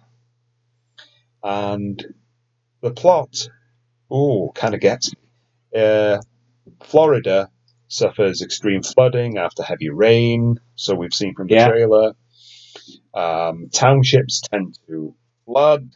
[1.43, 2.03] And
[2.81, 3.49] the plot,
[4.09, 5.81] oh, kind of gets me.
[5.81, 6.21] Uh,
[6.83, 7.49] Florida
[7.91, 11.67] suffers extreme flooding after heavy rain, so we've seen from the Yeah.
[11.67, 12.13] trailer.
[13.13, 15.13] Um, townships tend to
[15.45, 15.89] flood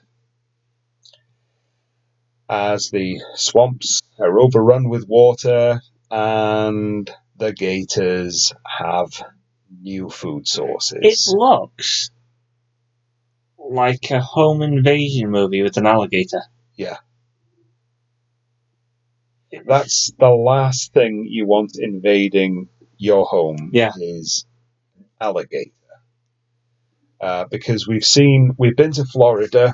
[2.49, 5.81] as the swamps are overrun with water
[6.12, 9.10] and the gators have
[9.81, 10.99] new food sources.
[11.01, 12.12] It looks
[13.58, 16.43] like a home invasion movie with an alligator.
[16.75, 16.97] Yeah.
[19.65, 23.91] That's the last thing you want invading your home Yeah.
[24.00, 24.46] is
[25.20, 25.72] alligator.
[27.22, 29.74] Uh, because we've seen, we've been to Florida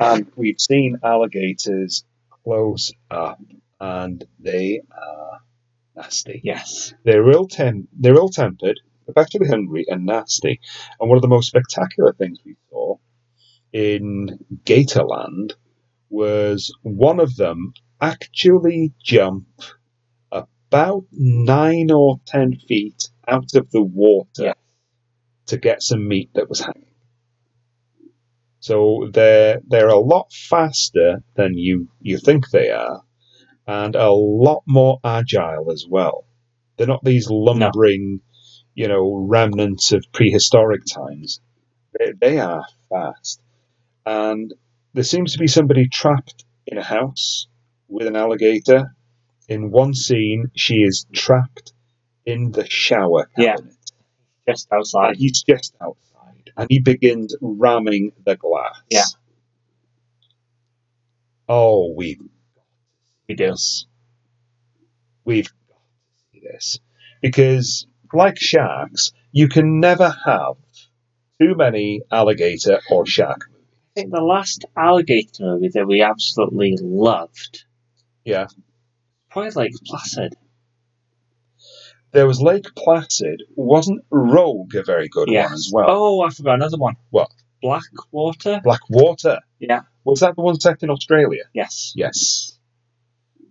[0.00, 2.04] and we've seen alligators
[2.44, 3.40] close up
[3.80, 5.40] and they are
[5.96, 6.40] nasty.
[6.44, 6.92] Yes.
[7.04, 10.60] They're ill tem- they're ill tempered, effectively hungry and nasty.
[11.00, 12.96] And one of the most spectacular things we saw
[13.72, 15.52] in Gatorland
[16.10, 19.46] was one of them actually jump
[20.30, 24.54] about nine or ten feet out of the water Yeah.
[25.46, 26.86] to get some meat that was hanging.
[28.60, 33.02] So they're they're a lot faster than you, you think they are,
[33.66, 36.24] and a lot more agile as well.
[36.76, 38.20] They're not these lumbering,
[38.74, 41.40] you know, remnants of prehistoric times.
[41.98, 43.42] They, they are fast.
[44.06, 44.54] And
[44.94, 47.46] there seems to be somebody trapped in a house
[47.92, 48.94] with an alligator.
[49.48, 51.72] In one scene, she is trapped
[52.24, 53.74] in the shower cabinet.
[54.46, 54.52] Yeah.
[54.52, 55.16] Just outside.
[55.16, 56.50] he's just outside.
[56.56, 58.80] And he begins ramming the glass.
[58.90, 59.04] Yeah.
[61.48, 62.20] Oh, we've
[63.28, 63.54] We do.
[65.24, 66.80] We've got to see this.
[67.20, 70.56] Because, like sharks, you can never have
[71.40, 73.66] too many alligator or shark movies.
[73.96, 77.64] I think the last alligator movie that we absolutely loved,
[78.24, 78.46] Yeah.
[79.30, 80.34] probably Lake Placid.
[82.12, 83.42] There was Lake Placid.
[83.56, 85.44] Wasn't Rogue a very good Yes.
[85.48, 85.86] one as well?
[85.88, 86.96] Oh, I forgot another one.
[87.10, 87.30] What?
[87.62, 88.60] Blackwater?
[88.62, 89.38] Blackwater.
[89.58, 89.82] Yeah.
[90.04, 91.44] Was that the one set in Australia?
[91.54, 91.92] Yes.
[91.96, 92.58] Yes.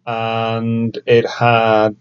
[0.05, 1.95] And it had.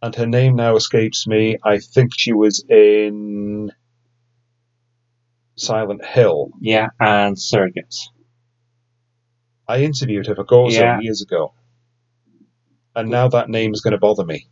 [0.00, 1.56] And her name now escapes me.
[1.64, 3.72] I think she was in
[5.56, 6.50] Silent Hill.
[6.60, 8.08] Yeah, and Surrogates.
[9.66, 11.00] I interviewed her for Gozo Yeah.
[11.00, 11.54] years ago.
[12.94, 14.46] And now that name is going to bother me.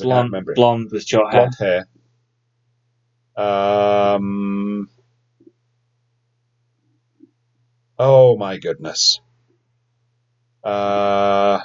[0.00, 1.50] Blonde, blonde with short hair.
[1.50, 1.86] Blonde
[3.36, 4.14] hair.
[4.14, 4.88] Um.
[7.98, 9.20] Oh my goodness.
[10.64, 11.60] Uh,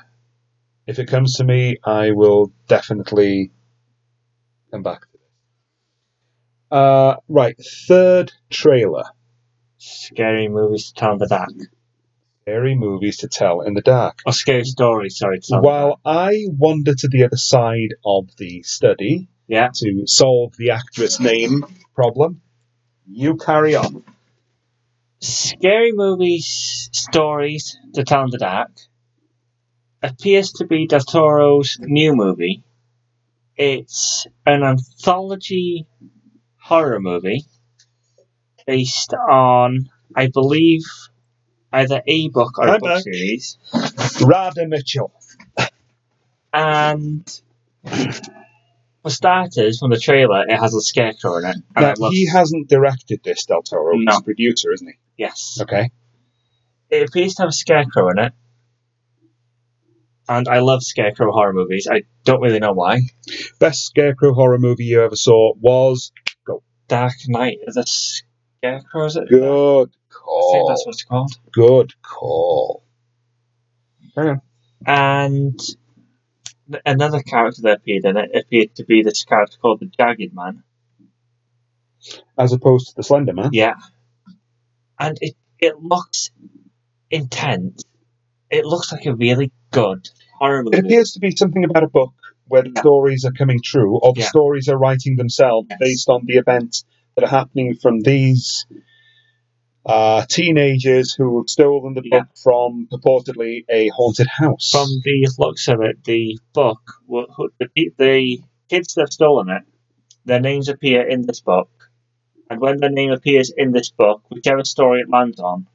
[0.86, 3.52] if it comes to me, I will definitely
[4.72, 5.22] come back to this.
[6.72, 7.56] Uh, right,
[7.88, 9.04] third trailer.
[9.78, 11.52] Scary movies to tell the dark.
[12.48, 14.20] Scary movies to tell in the dark.
[14.26, 15.42] Or scary stories, sorry.
[15.42, 16.00] To tell in the dark.
[16.06, 19.72] While I wander to the other side of the study Yeah.
[19.76, 22.42] to solve the actress name problem,
[23.06, 24.02] you carry on.
[25.20, 28.72] Scary movies, stories to tell in the dark.
[30.02, 32.64] appears to be Del Toro's new movie.
[33.58, 35.86] It's an anthology
[36.62, 37.44] horror movie
[38.66, 40.84] based on, I believe,
[41.78, 43.04] either a book or a I'm book back.
[43.04, 43.58] series.
[44.26, 45.12] Radha Mitchell.
[46.54, 47.42] And
[49.04, 51.56] for starters, from the trailer, it has a scarecrow in it.
[51.76, 53.96] And Now, I love, he hasn't directed this, Del Toro.
[53.98, 54.18] He's No.
[54.18, 54.94] a producer, isn't he?
[55.18, 55.58] yes.
[55.62, 55.90] Okay.
[56.90, 58.34] It appears to have a scarecrow in it.
[60.30, 61.88] And I love scarecrow horror movies.
[61.92, 63.00] I don't really know why.
[63.60, 66.12] Best scarecrow horror movie you ever saw was
[66.88, 69.30] Dark Knight is a scarecrow, is it?
[69.30, 69.90] Good
[70.28, 71.32] I think that's what it's called.
[71.52, 72.84] Good call.
[74.16, 74.42] Hang on.
[74.86, 75.60] And
[76.86, 80.64] another character that appeared in it appeared to be this character called the Jagged Man.
[82.38, 83.50] As opposed to the Slender Man.
[83.54, 83.76] Yeah.
[85.00, 86.32] And it, it looks
[87.10, 87.84] intense.
[88.50, 90.78] It looks like a really good horror movie.
[90.78, 92.14] It appears to be something about a book
[92.48, 92.82] where the Yeah.
[92.82, 94.28] stories are coming true, or the Yeah.
[94.28, 95.80] stories are writing themselves Yes.
[95.80, 98.66] based on the events that are happening from these
[99.88, 102.20] uh, teenagers who have stolen the Yeah.
[102.20, 104.70] book from purportedly a haunted house.
[104.72, 109.64] From the looks of it, the book, the, the kids that have stolen it,
[110.26, 111.70] their names appear in this book.
[112.50, 115.68] And when their name appears in this book, whichever story it lands on,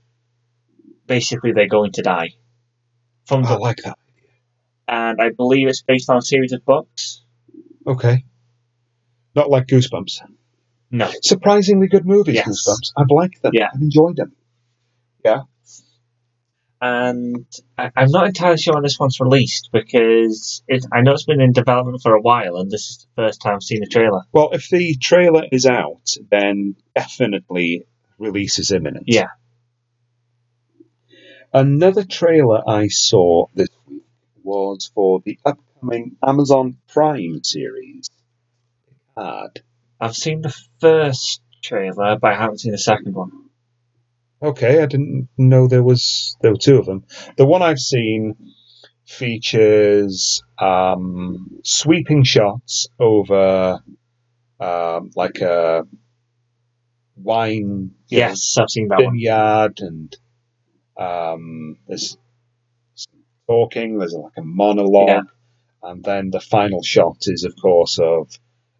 [1.06, 2.30] basically they're going to die.
[3.26, 3.98] From I the, like that.
[4.88, 7.22] and I believe it's based on a series of books.
[7.86, 8.24] Okay.
[9.34, 10.20] Not like Goosebumps.
[10.92, 11.10] No.
[11.22, 12.48] Surprisingly good movies, Yes.
[12.48, 12.92] Goosebumps.
[12.96, 13.52] I've liked them.
[13.54, 13.70] Yeah.
[13.74, 14.32] I've enjoyed them.
[15.24, 15.42] Yeah.
[16.82, 17.46] And
[17.78, 21.40] I, I'm not entirely sure when this one's released because it, I know it's been
[21.40, 24.22] in development for a while, and this is the first time I've seen a trailer.
[24.32, 27.86] Well, if the trailer is out, then definitely
[28.18, 29.04] release is imminent.
[29.06, 29.28] Yeah.
[31.54, 34.02] Another trailer I saw this week
[34.42, 38.10] was for the upcoming Amazon Prime series,
[39.14, 39.62] Picard.
[40.02, 43.30] I've seen the first trailer, but I haven't seen the second one.
[44.42, 47.04] Okay, I didn't know there was there were two of them.
[47.36, 48.34] The one I've seen
[49.06, 53.78] features um, sweeping shots over
[54.58, 55.84] um, like a
[57.16, 59.12] wine you know, Yes, I've seen that one.
[59.14, 60.16] vineyard and
[60.98, 62.18] um, there's
[63.46, 63.98] talking.
[63.98, 65.20] There's like a monologue, Yeah.
[65.90, 68.28] and then the final shot is, of course, of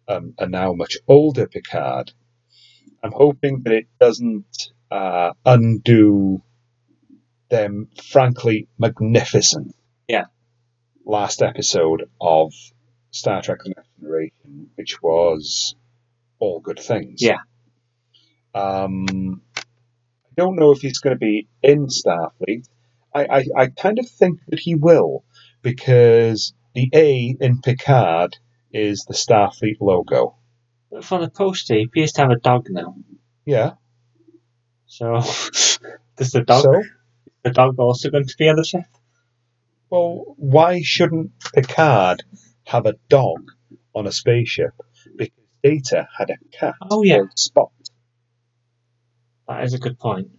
[0.07, 2.11] um, a now much older Picard.
[3.03, 6.41] I'm hoping that it doesn't uh, undo
[7.49, 9.75] them, frankly, magnificent.
[10.07, 10.25] Yeah.
[11.05, 12.53] Last episode of
[13.11, 15.75] Star Trek: The Next Generation, which was
[16.39, 17.21] all good things.
[17.21, 17.39] Yeah.
[18.55, 22.67] Um, I don't know if he's going to be in Starfleet.
[23.13, 25.23] I, I, I kind of think that he will
[25.61, 28.37] because the A in Picard
[28.73, 30.35] is the Starfleet logo.
[30.91, 32.95] But for the poster, he appears to have a dog now.
[33.45, 33.73] Yeah.
[34.87, 35.13] So,
[36.17, 36.83] does the dog, So,
[37.43, 38.81] the dog also going to be on the ship?
[39.89, 42.23] well, why shouldn't Picard
[42.65, 43.51] have a dog
[43.93, 44.71] on a spaceship?
[45.15, 47.21] Because Data had a cat Oh, yeah.
[47.35, 47.71] Spot.
[49.47, 50.29] That is a good point.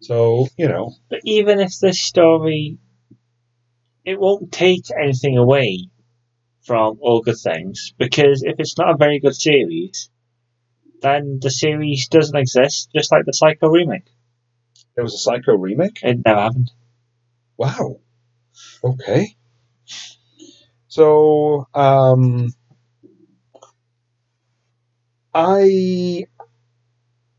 [0.00, 2.78] So, you know, But even if this story,
[4.04, 5.88] it won't take anything away
[6.62, 10.10] from All Good Things, because if it's not a very good series,
[11.02, 14.04] then the series doesn't exist, just like the Psycho remake.
[14.94, 15.98] there was a Psycho remake.
[16.02, 16.70] It never happened.
[17.56, 18.00] Wow.
[18.84, 19.36] Okay.
[20.88, 22.52] So, um,
[25.34, 26.26] I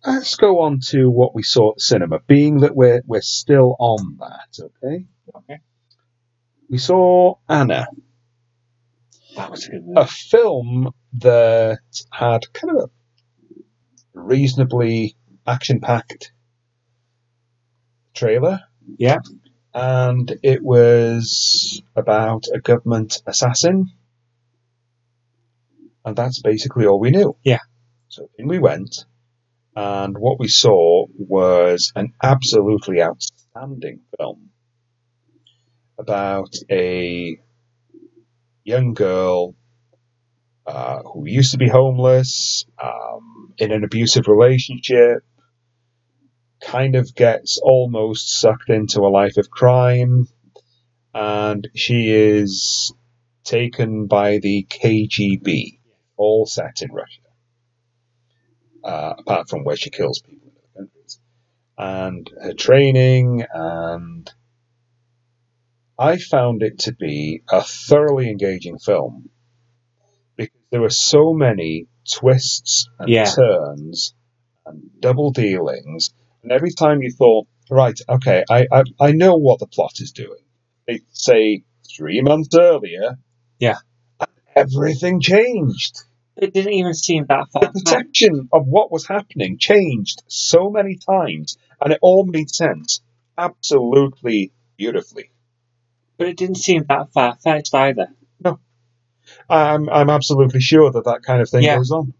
[0.05, 2.19] let's go on to what we saw at the cinema.
[2.27, 5.05] Being that we're we're still on that, okay?
[5.35, 5.59] Okay.
[6.69, 7.87] We saw Anna,
[9.35, 11.79] That was a good a film that
[12.11, 12.89] had kind of a
[14.13, 15.15] reasonably
[15.45, 16.31] action-packed
[18.13, 18.59] trailer
[18.97, 19.17] Yeah.
[19.73, 23.91] and it was about a government assassin.
[26.05, 27.35] And that's basically all we knew.
[27.43, 27.59] Yeah.
[28.09, 29.05] So in we went,
[29.75, 34.49] and what we saw was an absolutely outstanding film
[35.97, 37.39] about a
[38.63, 39.55] young girl
[40.65, 45.23] uh, who used to be homeless, um, in an abusive relationship,
[46.61, 50.27] kind of gets almost sucked into a life of crime,
[51.13, 52.93] and she is
[53.43, 55.79] taken by the KGB,
[56.15, 57.21] all set in Russia,
[58.83, 61.19] uh, apart from where she kills people in other countries.
[61.77, 64.31] And her training, and
[66.03, 69.29] I found it to be a thoroughly engaging film
[70.35, 73.25] because there were so many twists and Yeah.
[73.25, 74.13] turns
[74.65, 79.59] and double dealings, and every time you thought, right, okay, I, I I know what
[79.59, 80.43] the plot is doing.
[80.87, 81.63] They say
[81.95, 83.17] three months earlier,
[83.59, 83.77] Yeah.
[84.19, 85.99] and everything changed.
[86.35, 87.61] It didn't even seem that far.
[87.61, 93.01] The perception of what was happening changed so many times, and it all made sense
[93.37, 95.29] absolutely beautifully.
[96.23, 98.07] But it didn't seem that far fetched either.
[98.39, 98.57] No,
[99.49, 101.75] I'm I'm absolutely sure that that kind of thing Yeah.
[101.75, 102.13] goes on,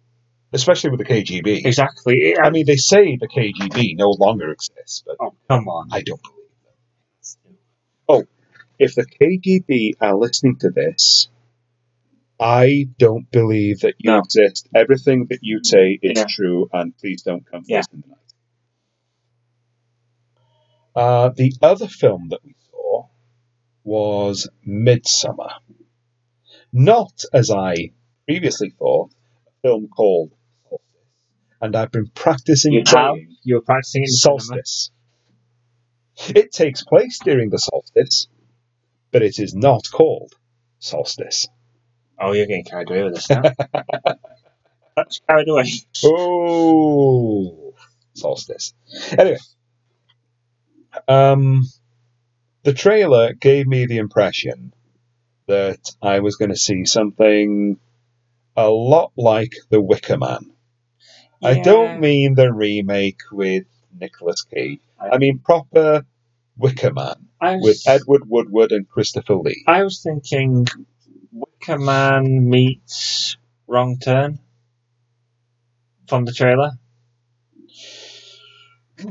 [0.52, 1.66] especially with the KGB.
[1.66, 2.36] Exactly.
[2.38, 5.88] I mean, they say the KGB no longer exists, but oh, come on.
[5.94, 6.50] I don't believe
[7.46, 7.58] them.
[8.10, 8.24] Oh,
[8.78, 11.30] if the KGB are listening to this,
[12.38, 14.20] I don't believe that you No.
[14.20, 14.68] exist.
[14.76, 16.26] Everything that you say is Yeah.
[16.28, 17.78] true, and please don't come Yeah.
[17.78, 18.18] first in the night.
[20.94, 22.54] Uh, the other film that we
[23.84, 25.54] was Midsommar.
[26.72, 27.92] Not, as I
[28.26, 29.12] previously thought,
[29.48, 30.32] a film called
[30.70, 30.90] Solstice.
[31.62, 33.16] And I've been practicing You have?
[33.44, 34.40] You were practicing in the cinema.
[34.40, 34.92] solstice.
[36.36, 38.28] It takes place during the solstice,
[39.12, 40.34] but it is not called
[40.80, 41.48] solstice.
[42.20, 43.42] Oh, you're getting carried away with this now.
[44.96, 45.66] That's carried away.
[46.06, 47.74] Oh,
[48.14, 48.74] solstice.
[49.18, 49.40] Anyway,
[51.08, 51.64] um,
[52.64, 54.74] the trailer gave me the impression
[55.48, 57.78] that I was going to see something
[58.56, 60.52] a lot like The Wicker Man.
[61.44, 63.66] I don't mean the remake with
[64.00, 64.80] Nicolas Cage.
[64.98, 66.06] I mean proper
[66.58, 69.66] Wicker Man I with Edward Woodward and Christopher Lee.
[69.68, 70.66] I was thinking
[71.34, 73.36] Wicker Man meets
[73.68, 74.40] Wrong Turn
[76.08, 76.72] from the trailer.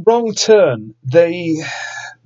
[0.07, 0.95] Wrong turn.
[1.05, 1.57] They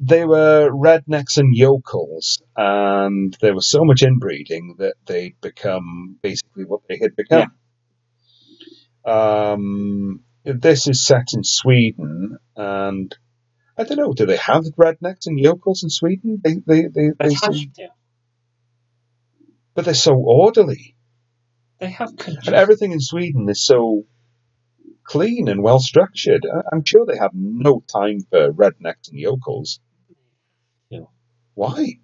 [0.00, 6.64] they were rednecks and yokels, and there was so much inbreeding that they'd become basically
[6.64, 7.52] what they had become.
[9.04, 13.16] Um, this is set in Sweden, and
[13.78, 14.12] I don't know.
[14.12, 16.40] Do they have rednecks and yokels in Sweden?
[16.42, 17.88] They they they, They have, seem, to.
[19.74, 20.96] but they're so orderly,
[21.80, 22.42] they have country.
[22.46, 24.04] and everything in Sweden is so
[25.04, 26.46] clean and well structured.
[26.72, 29.80] I'm sure they have no time for rednecks and yokels.
[31.56, 31.98] Why?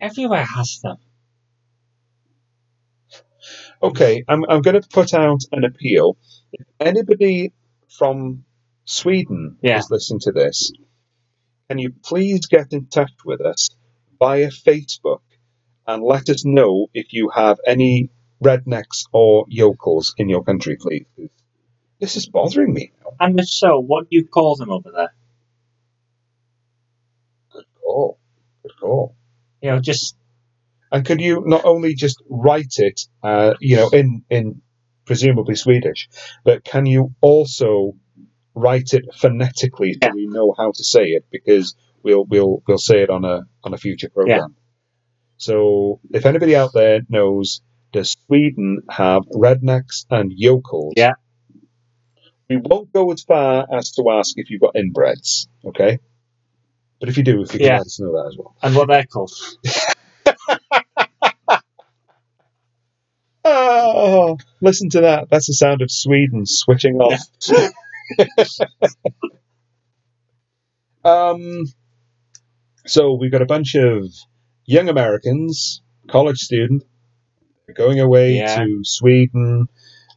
[0.00, 0.98] Everywhere has them.
[3.82, 6.16] Okay, I'm I'm going to put out an appeal.
[6.52, 7.52] If anybody
[7.98, 8.44] from
[8.84, 9.78] Sweden Yeah.
[9.78, 10.72] is listening to this,
[11.68, 13.70] can you please get in touch with us
[14.18, 15.22] via Facebook
[15.86, 18.10] and let us know if you have any
[18.44, 21.06] rednecks or yokels in your country, please?
[22.00, 23.12] This is bothering me now.
[23.18, 25.12] And if so, what do you call them over there?
[27.52, 27.64] Good
[28.68, 29.14] call.
[29.62, 30.16] You know, just
[30.92, 34.62] And could you not only just write it, uh, you know, in in
[35.06, 36.08] presumably Swedish,
[36.44, 37.94] but can you also
[38.54, 40.12] write it phonetically so Yeah.
[40.14, 43.72] we know how to say it because we'll we'll we'll say it on a on
[43.74, 44.56] a future program.
[45.36, 50.94] So if anybody out there knows, does Sweden have rednecks and yokels?
[50.96, 51.12] Yeah.
[52.48, 55.98] We won't go as far as to ask if you've got inbreds, okay?
[57.00, 57.78] But if you do, if you can Yeah.
[57.78, 58.54] let us know that as well.
[58.62, 59.32] and what they're called.
[63.44, 65.28] Oh, listen to that.
[65.30, 67.20] That's the sound of Sweden switching off.
[71.04, 71.64] um,
[72.86, 74.04] so we've got a bunch of
[74.66, 76.84] young Americans, college student,
[77.74, 78.56] going away Yeah.
[78.64, 79.68] to Sweden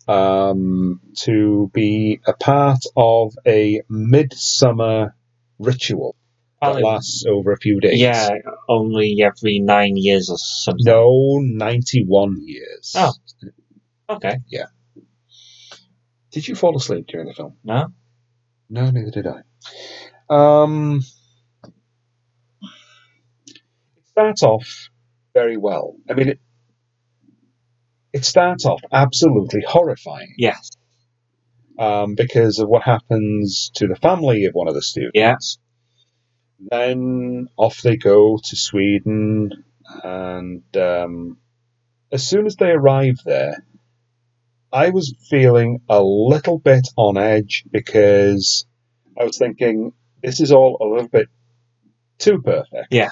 [0.08, 5.16] um, to be a part of a midsummer
[5.60, 6.16] ritual
[6.64, 8.00] that lasts over a few days.
[8.00, 8.30] yeah,
[8.70, 10.84] only every nine years or something.
[10.86, 12.94] No, 91 years.
[12.98, 13.12] Oh.
[14.10, 14.38] Okay.
[14.48, 14.66] Yeah.
[16.32, 17.58] Did you fall asleep during the film?
[17.64, 17.88] No?
[18.70, 19.42] No, neither did I.
[20.30, 21.02] Um,
[23.96, 24.90] it starts off
[25.34, 25.96] very well.
[26.10, 26.40] I mean, it,
[28.14, 30.72] it starts off absolutely horrifying Yes.
[31.80, 35.12] um, because of what happens to the family of one of the students.
[35.16, 35.36] Yeah.
[36.70, 39.64] Then off they go to Sweden,
[40.04, 41.38] and um,
[42.12, 43.66] as soon as they arrive there,
[44.72, 48.66] I was feeling a little bit on edge because
[49.20, 51.28] I was thinking this is all a little bit
[52.18, 52.88] too perfect.
[52.92, 53.12] Yeah.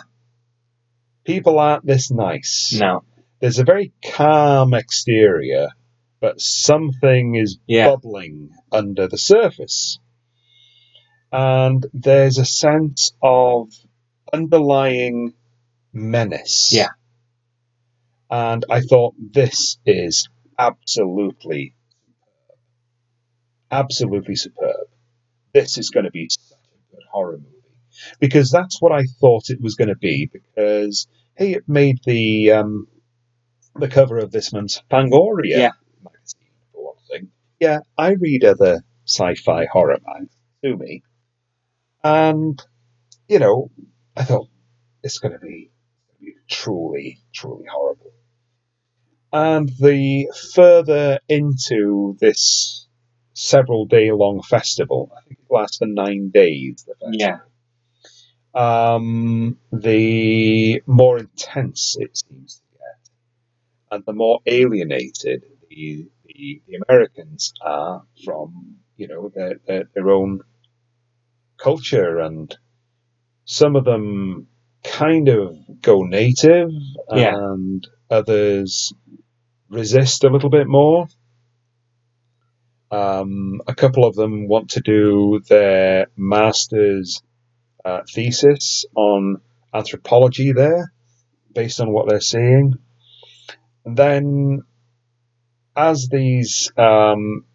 [1.23, 2.73] People aren't this nice.
[2.79, 3.03] No.
[3.39, 5.69] There's a very calm exterior,
[6.19, 7.89] but something is Yeah.
[7.89, 9.99] bubbling under the surface.
[11.31, 13.69] And there's a sense of
[14.33, 15.33] underlying
[15.93, 16.71] menace.
[16.73, 16.89] Yeah.
[18.29, 21.75] And I thought this is absolutely,
[23.69, 24.87] absolutely superb.
[25.53, 26.57] This is going to be such
[26.91, 27.47] a good horror movie
[28.19, 30.29] because that's what I thought it was going to be.
[30.31, 32.87] Because hey, it made the um,
[33.75, 35.71] the cover of this month's Fangoria Yeah.
[36.03, 37.31] magazine for one thing.
[37.59, 41.03] Yeah, I read other sci-fi horror mags to me,
[42.03, 42.61] and
[43.27, 43.71] you know,
[44.17, 44.49] I thought
[45.03, 45.71] it's going to be
[46.49, 48.13] truly, truly horrible.
[49.33, 52.87] And the further into this
[53.33, 56.85] several day long festival, I think it lasts for nine days.
[56.87, 57.41] The festival,
[58.53, 58.95] Yeah.
[58.95, 63.11] um, the more intense it seems to get,
[63.95, 70.09] and the more alienated the, the, the Americans are from, you know, their, their, their
[70.09, 70.41] own
[71.61, 72.55] culture, and
[73.45, 74.47] some of them
[74.83, 76.69] kind of go native,
[77.13, 77.33] Yeah.
[77.35, 78.93] and others
[79.69, 81.07] resist a little bit more.
[82.91, 87.21] Um, a couple of them want to do their master's
[87.85, 89.37] uh, thesis on
[89.73, 90.91] anthropology there,
[91.53, 92.73] based on what they're seeing.
[93.85, 94.63] And then,
[95.75, 97.45] as these um,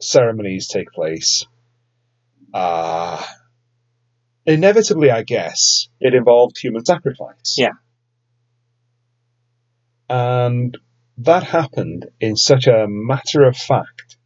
[0.00, 1.46] ceremonies take place,
[2.54, 3.24] uh,
[4.46, 7.56] inevitably, I guess, it involved human sacrifice.
[7.56, 7.72] Yeah.
[10.08, 10.76] And
[11.18, 14.16] that happened in such a matter of fact,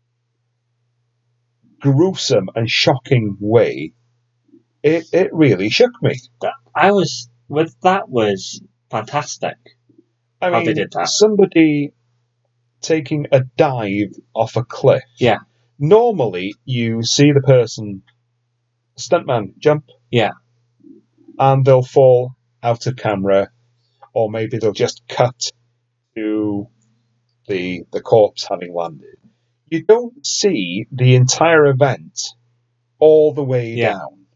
[1.81, 3.93] gruesome and shocking way.
[4.83, 6.21] It, it really shook me.
[6.41, 9.57] That, I was with that was fantastic.
[10.41, 11.09] I How mean, they did that.
[11.09, 11.93] somebody
[12.81, 15.03] taking a dive off a cliff.
[15.19, 15.39] Yeah.
[15.83, 18.05] Normally, you see the person,
[18.97, 19.87] stuntman, jump.
[20.13, 20.31] Yeah.
[21.41, 23.51] And they'll fall out of camera,
[24.15, 25.51] or maybe they'll just cut
[26.17, 26.69] to
[27.49, 29.17] the the corpse having landed.
[29.71, 32.21] You don't see the entire event
[33.01, 33.95] all the way Yeah.
[33.95, 34.27] down,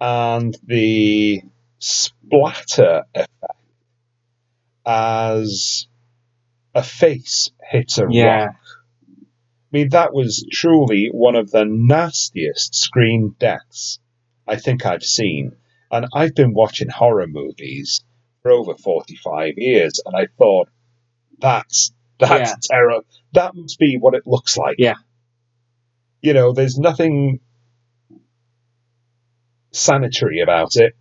[0.00, 1.42] and the
[1.80, 3.32] splatter effect
[4.86, 5.88] as
[6.74, 8.44] a face hits a Yeah.
[8.46, 8.56] rock.
[9.76, 13.98] I mean, that was truly one of the nastiest screen deaths
[14.48, 15.52] I think I've seen.
[15.90, 18.02] And I've been watching horror movies
[18.40, 20.70] for over 45 years, and I thought,
[21.38, 22.54] that's, that's Yeah.
[22.62, 23.00] terror.
[23.34, 24.76] That must be what it looks like.
[24.78, 24.94] Yeah.
[26.22, 27.40] You know, there's nothing
[29.72, 30.96] sanitary about it.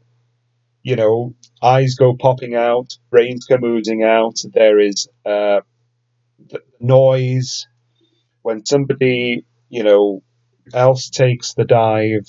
[0.84, 4.36] You know, eyes go popping out, brains come oozing out.
[4.54, 5.62] There is uh,
[6.50, 7.68] the noise
[8.46, 10.22] when somebody, you know,
[10.72, 12.28] else takes the dive.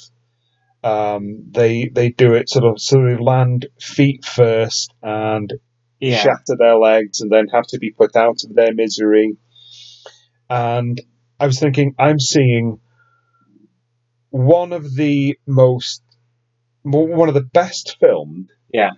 [0.83, 5.53] Um, they they do it sort of so they land feet first and
[6.01, 6.23] Yeah.
[6.23, 9.37] shatter their legs and then have to be put out of their misery.
[10.49, 10.99] And
[11.39, 12.81] I was thinking, I'm seeing
[14.31, 16.03] one of the most,
[16.83, 18.49] one of the best filmed.
[18.73, 18.93] Yeah.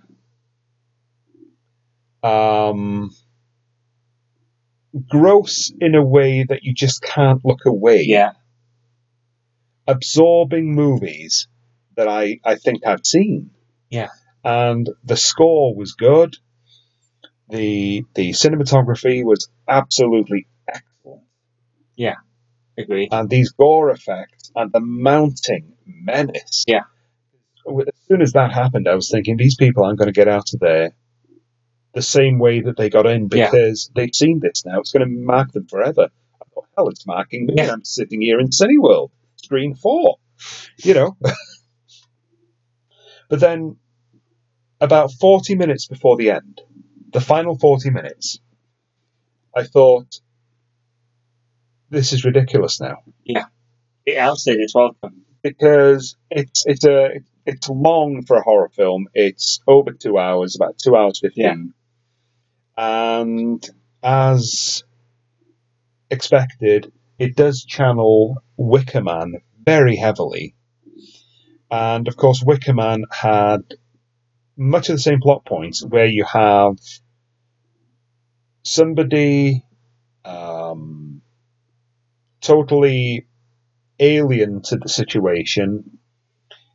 [2.23, 3.11] Um,
[5.07, 8.03] gross in a way that you just can't look away.
[8.05, 8.31] Yeah.
[9.87, 11.47] Absorbing movies
[11.95, 13.51] that I, I think I've seen.
[13.89, 14.09] Yeah.
[14.43, 16.37] And the score was good.
[17.49, 21.23] The the cinematography was absolutely excellent.
[21.95, 22.17] Yeah.
[22.77, 23.09] Agreed.
[23.11, 26.63] And these gore effects and the mounting menace.
[26.67, 26.83] Yeah.
[27.67, 30.53] As soon as that happened, I was thinking these people aren't going to get out
[30.53, 30.93] of there
[31.93, 33.49] the same way that they got in Yeah.
[33.49, 34.79] because they've seen this now.
[34.79, 36.09] It's going to mark them forever.
[36.41, 37.55] I thought, hell, it's marking me.
[37.57, 37.71] Yeah.
[37.71, 40.17] I'm sitting here in Cineworld, screen four,
[40.83, 41.17] you know.
[43.29, 43.77] but then,
[44.81, 46.61] about 40 minutes before the end,
[47.11, 48.39] the final 40 minutes,
[49.55, 50.19] I thought,
[51.89, 53.45] this is ridiculous now Yeah.
[54.05, 55.23] It outstayed its welcome.
[55.43, 59.07] because it's it's a it's long for a horror film.
[59.13, 61.73] It's over two hours, about two hours fifteen,
[62.79, 63.69] and
[64.01, 64.85] as
[66.09, 70.55] expected, it does channel Wicker Man very heavily.
[71.69, 73.63] And of course, Wicker Man had
[74.55, 76.77] much of the same plot points where you have
[78.63, 79.65] somebody
[80.23, 81.21] um,
[82.39, 83.27] totally
[83.99, 85.99] alien to the situation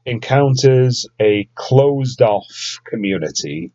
[0.05, 3.73] encounters a closed off community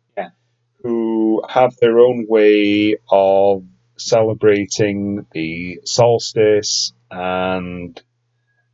[1.48, 3.64] Have their own way of
[3.98, 8.00] celebrating the solstice and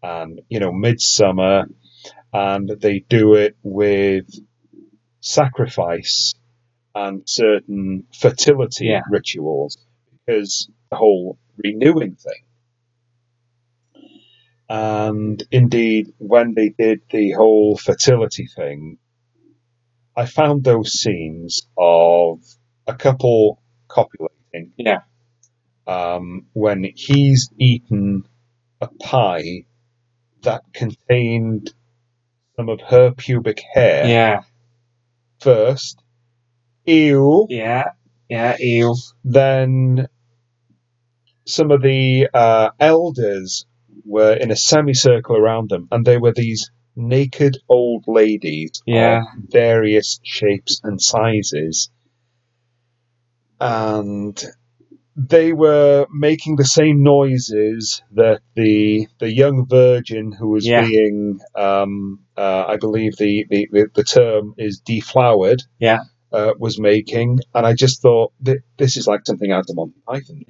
[0.02, 1.66] and you know midsummer
[2.32, 4.26] and they do it with
[5.20, 6.34] sacrifice
[6.94, 9.02] and certain fertility Yeah.
[9.10, 9.78] rituals
[10.26, 12.42] because the whole renewing thing.
[14.68, 18.98] And indeed, when they did the whole fertility thing,
[20.16, 22.40] I found those scenes of
[22.86, 25.00] a couple copulating Yeah.
[25.86, 28.24] um, when he's eaten
[28.80, 29.66] a pie
[30.42, 31.72] that contained
[32.56, 34.40] some of her pubic hair Yeah.
[35.40, 36.00] first.
[36.86, 37.46] Ew.
[37.50, 37.90] Yeah.
[38.28, 38.56] Yeah.
[38.58, 38.94] Ew.
[39.24, 40.08] Then
[41.46, 43.66] some of the uh, elders
[44.04, 49.20] were in a semicircle around them, and they were these naked old ladies Yeah.
[49.22, 51.90] of various shapes and sizes.
[53.60, 54.42] And
[55.16, 60.86] they were making the same noises that the the young virgin who was Yeah.
[60.86, 66.00] being, um, uh, I believe the, the, the, term is deflowered, Yeah.
[66.32, 70.00] uh, was making, and I just thought th- this is like something out of Monty
[70.06, 70.42] Python.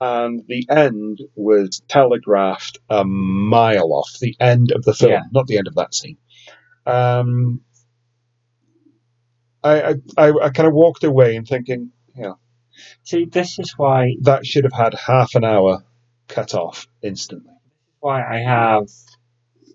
[0.00, 5.22] And the end was telegraphed a mile off the end of the film, Yeah.
[5.32, 6.18] not the end of that scene.
[6.86, 7.62] Um,
[9.68, 12.34] I, I, I, kind of walked away and thinking, yeah,
[13.02, 15.84] See, this is why that should have had half an hour
[16.28, 17.52] cut off instantly.
[18.00, 18.88] why I have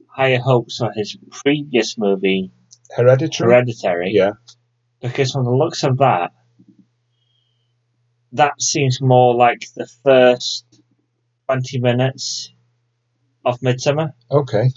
[0.07, 2.51] higher hopes for his previous movie,
[2.95, 4.11] Hereditary, Hereditary.
[4.13, 4.33] yeah,
[5.01, 6.31] Because from the looks of that,
[8.33, 10.65] that seems more like the first
[11.47, 12.51] 20 minutes
[13.45, 14.13] of Midsommar.
[14.31, 14.69] okay.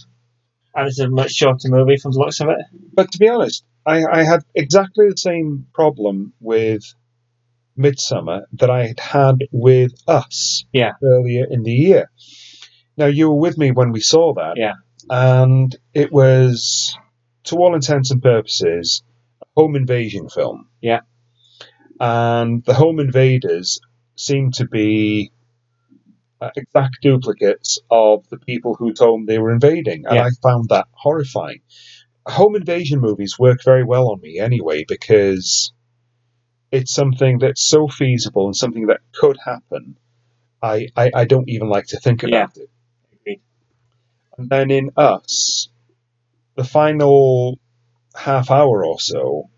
[0.75, 2.59] And it's a much shorter movie from the looks of it.
[2.93, 6.83] But to be honest, I, I had exactly the same problem with
[7.79, 10.93] Midsommar that I had had with Us Yeah.
[11.03, 12.11] earlier in the year.
[12.97, 14.55] Now, you were with me when we saw that.
[14.57, 14.75] Yeah.
[15.11, 16.99] And it was,
[17.45, 19.03] to all intents and purposes,
[19.43, 20.69] a home invasion film.
[20.81, 21.01] Yeah.
[22.01, 23.81] And the home invaders
[24.17, 25.31] seemed to be
[26.41, 30.05] uh, exact duplicates of the people whose home they were invading.
[30.07, 30.25] And Yeah.
[30.25, 31.61] I found that horrifying
[32.27, 35.73] home invasion movies work very well on me anyway because
[36.73, 39.97] it's something that's so feasible and something that could happen.
[40.63, 42.69] I, I, I don't even like to think about it.
[43.13, 43.41] Agreed.
[44.37, 45.69] And then in Us,
[46.57, 47.59] the final
[48.15, 49.51] half hour or so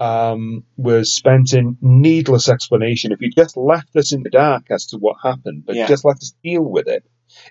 [0.00, 3.12] um, was spent in needless explanation.
[3.12, 5.86] If you just left us in the dark as to what happened, but Yeah.
[5.86, 7.04] just let us deal with it,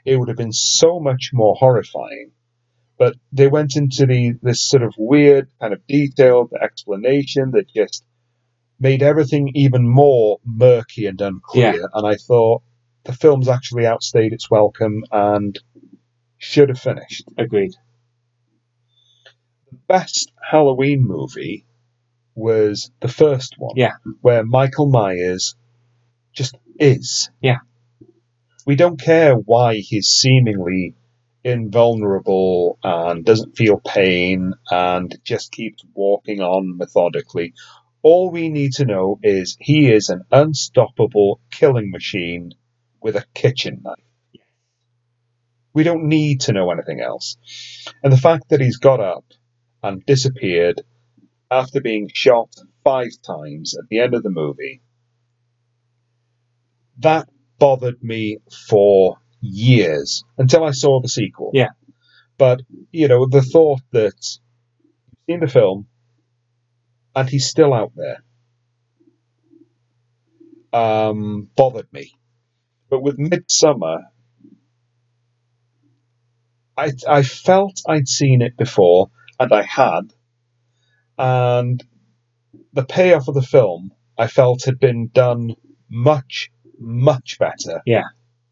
[0.04, 2.32] it would have been so much more horrifying.
[3.02, 8.06] But they went into the this sort of weird kind of detailed explanation that just
[8.80, 11.90] made everything even more murky and unclear.
[11.96, 12.62] And I thought
[13.04, 15.58] the film's actually outstayed its welcome and
[16.38, 17.28] should have finished.
[17.40, 17.74] Agreed.
[19.72, 21.66] The best Halloween movie
[22.36, 23.78] was the first one.
[23.78, 23.94] Yeah.
[24.22, 25.56] Where Michael Myers
[26.34, 27.32] just is.
[27.42, 27.62] Yeah.
[28.68, 30.94] We don't care why he's seemingly
[31.44, 37.54] invulnerable and doesn't feel pain and just keeps walking on methodically.
[38.04, 42.54] All we need to know is he is an unstoppable killing machine
[43.02, 43.96] with a kitchen knife.
[45.74, 47.38] We don't need to know anything else.
[48.04, 49.26] And the fact that he's got up
[49.82, 50.82] and disappeared
[51.50, 52.50] after being shot
[52.84, 54.82] five times at the end of the movie,
[57.00, 61.52] that bothered me for years until I saw the sequel.
[61.54, 61.70] Yeah.
[62.38, 62.62] But,
[62.92, 64.38] you know, the thought that
[65.28, 65.88] you've seen the film
[67.16, 68.24] and he's still out there
[70.74, 72.14] um, bothered me.
[72.90, 74.04] But with Midsommar,
[76.78, 80.14] I, I felt I'd seen it before, and I had.
[81.18, 81.84] And
[82.74, 85.56] the payoff of the film, I felt had been done
[85.90, 87.82] much, much better.
[87.86, 88.04] Yeah.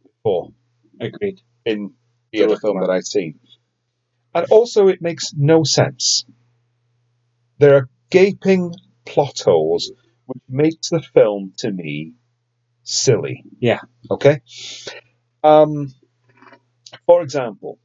[0.04, 0.52] Before
[1.00, 1.42] Agreed.
[1.66, 1.94] in
[2.32, 3.40] the The other film that I've seen.
[4.34, 6.26] And also, it makes no sense.
[7.58, 8.74] There are gaping
[9.06, 9.92] plot holes
[10.26, 12.14] which makes the film, to me,
[12.84, 13.44] silly.
[13.60, 13.80] Yeah.
[14.12, 14.42] Okay?
[15.44, 15.88] Um,
[17.06, 17.80] for example,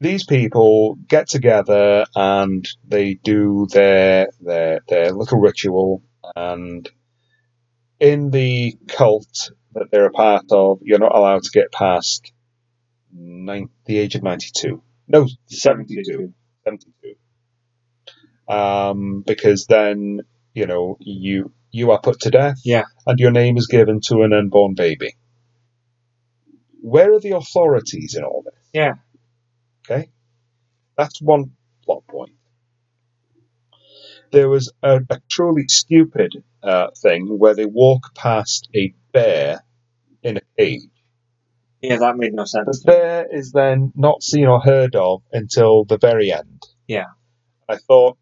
[0.00, 6.02] these people get together and they do their their their little ritual
[6.34, 6.88] and
[7.98, 12.32] in the cult that they're a part of, you're not allowed to get past
[13.12, 14.82] nine, the age of 92.
[15.08, 16.32] No, 72.
[16.64, 17.14] 72.
[18.52, 20.20] Um, because then,
[20.54, 22.84] you know, you you are put to death Yeah.
[23.06, 25.14] and your name is given to an unborn baby.
[26.80, 28.54] Where are the authorities in all this?
[28.72, 28.94] Yeah.
[29.84, 30.08] Okay?
[30.96, 31.52] That's one
[31.84, 32.32] plot point.
[34.32, 39.64] There was a, a truly stupid uh, thing where they walk past a bear
[40.22, 40.90] in a cage.
[41.80, 42.82] Yeah, that made no sense.
[42.82, 46.62] The bear is then not seen or heard of until the very end.
[46.86, 47.06] Yeah.
[47.68, 48.18] I thought,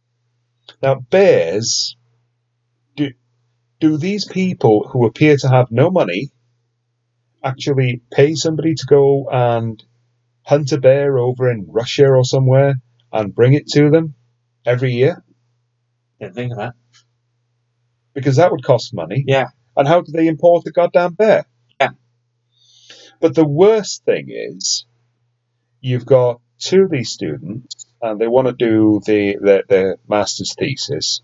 [0.82, 1.96] now bears,
[2.96, 3.10] do,
[3.80, 6.30] do these people who appear to have no money
[7.42, 9.82] actually pay somebody to go and
[10.42, 12.74] hunt a bear over in Russia or somewhere
[13.12, 14.14] and bring it to them
[14.64, 15.24] every year?
[16.20, 16.74] Didn't think of that.
[18.14, 19.24] Because that would cost money.
[19.26, 19.48] Yeah.
[19.76, 21.46] And how do they import a goddamn bear?
[21.80, 21.90] Yeah.
[23.20, 24.86] But the worst thing is,
[25.80, 30.54] you've got two of these students, and they want to do the their, their master's
[30.54, 31.22] thesis,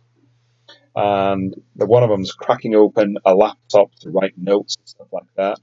[0.94, 5.32] and the one of them's cracking open a laptop to write notes and stuff like
[5.36, 5.58] that,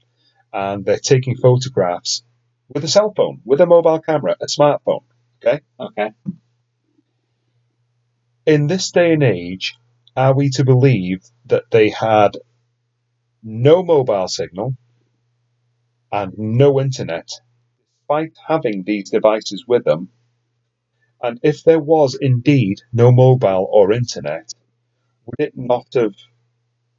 [0.52, 2.22] and they're taking photographs
[2.68, 5.02] with a cell phone, with a mobile camera, a smartphone.
[5.42, 5.60] Okay?
[5.78, 6.12] Okay.
[8.46, 9.76] In this day and age,
[10.16, 12.36] are we to believe that they had
[13.42, 14.74] no mobile signal
[16.10, 17.28] and no internet,
[18.00, 20.08] despite having these devices with them?
[21.22, 24.52] And if there was indeed no mobile or internet,
[25.26, 26.14] would it not have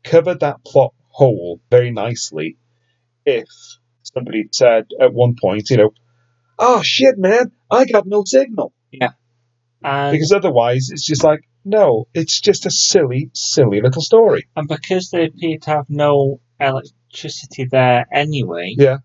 [0.04, 2.58] covered that plot hole very nicely
[3.26, 3.48] if
[4.04, 5.92] somebody said at one point, you know,
[6.58, 8.74] oh shit, man, I got no signal?
[9.84, 14.48] And Because otherwise, it's just like, no, it's just a silly, silly little story.
[14.56, 18.74] and because they appear to have no electricity there anyway.
[18.78, 18.98] Yeah.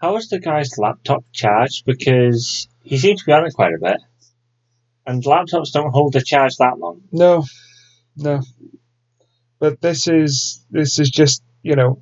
[0.00, 1.84] How was the guy's laptop charged?
[1.86, 3.98] Because he seems to be on it quite a bit.
[5.06, 7.02] And laptops don't hold a charge that long.
[7.12, 7.44] No,
[8.16, 8.40] no.
[9.58, 12.00] But this is this is just you know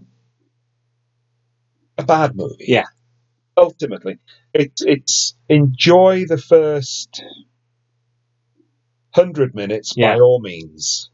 [1.99, 2.65] a bad movie.
[2.69, 2.87] Yeah.
[3.57, 4.19] Ultimately,
[4.55, 7.23] it's it's enjoy the first
[9.13, 10.15] hundred minutes Yeah.
[10.15, 11.11] by all means.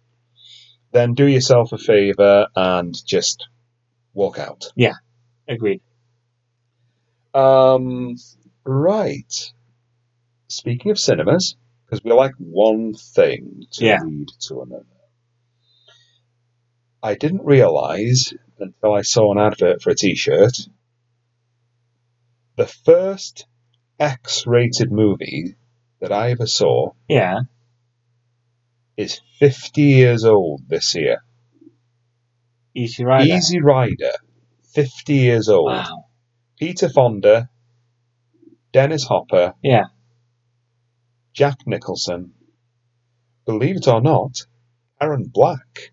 [0.93, 3.47] Then do yourself a favour and just
[4.15, 4.73] walk out.
[4.77, 4.95] Yeah,
[5.49, 5.83] agreed.
[7.35, 8.17] Um,
[8.65, 9.53] right.
[10.49, 13.99] Speaking of cinemas, because we like one thing to Yeah.
[14.03, 14.87] lead to another.
[17.03, 20.69] I didn't realise until I saw an advert for a T-shirt.
[22.57, 23.47] The first
[24.01, 25.57] X-rated movie
[26.01, 27.41] that I ever saw Yeah.
[28.97, 31.19] Is 50 years old this year.
[32.75, 33.35] Easy Rider.
[33.35, 34.13] Easy Rider,
[34.75, 35.71] 50 years old.
[35.73, 36.05] Wow.
[36.59, 37.49] Peter Fonda,
[38.73, 39.85] Dennis Hopper, Yeah.
[41.35, 42.33] Jack Nicholson,
[43.45, 44.47] believe it or not,
[45.01, 45.93] Karen Black.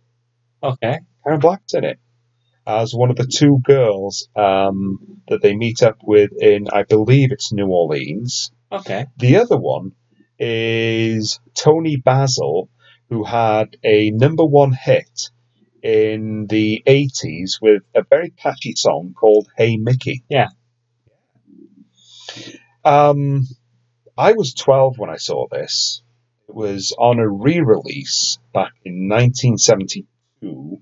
[0.62, 0.99] Okay.
[1.24, 1.99] Karen Black's in it
[2.66, 7.32] as one of the two girls um, that they meet up with in, I believe
[7.32, 8.51] it's New Orleans.
[8.72, 9.06] Okay.
[9.18, 9.91] The other one
[10.39, 12.70] is Toni Basil,
[13.14, 15.30] who had a number one hit
[15.84, 20.24] in the 80s with a very catchy song called Hey Mickey.
[20.30, 20.47] Yeah.
[22.84, 23.43] Um,
[24.18, 26.01] I was 12 when I saw this.
[26.49, 30.82] It was on a re release back in 1972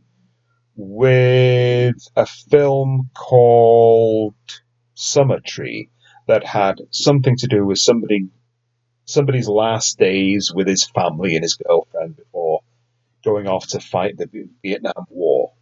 [0.78, 4.36] with a film called
[4.96, 5.90] Summertree
[6.28, 8.30] that had something to do with somebody
[9.04, 11.91] somebody's last days with his family and his girlfriend
[13.32, 14.30] going off to fight the
[14.64, 15.54] Vietnam War.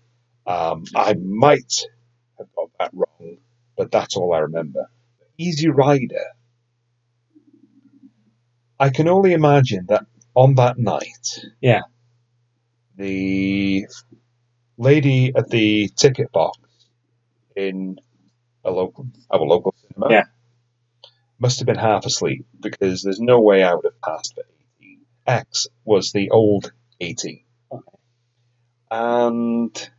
[0.46, 1.74] Um, I might
[2.38, 3.38] have got that wrong,
[3.78, 4.90] but that's all I remember.
[5.38, 6.26] Easy Rider.
[8.80, 10.06] I can only imagine that
[10.36, 11.82] on that night, Yeah.
[12.96, 13.86] the
[14.78, 16.58] lady at the ticket box
[17.56, 18.00] in
[18.64, 20.24] a local our local cinema Yeah.
[21.40, 24.44] must have been half asleep because there's no way I would have passed for
[24.82, 25.06] 18.
[25.28, 27.44] X was the old 18.
[28.92, 29.90] And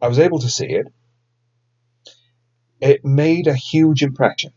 [0.00, 0.86] I was able to see it.
[2.80, 4.52] It made a huge impression.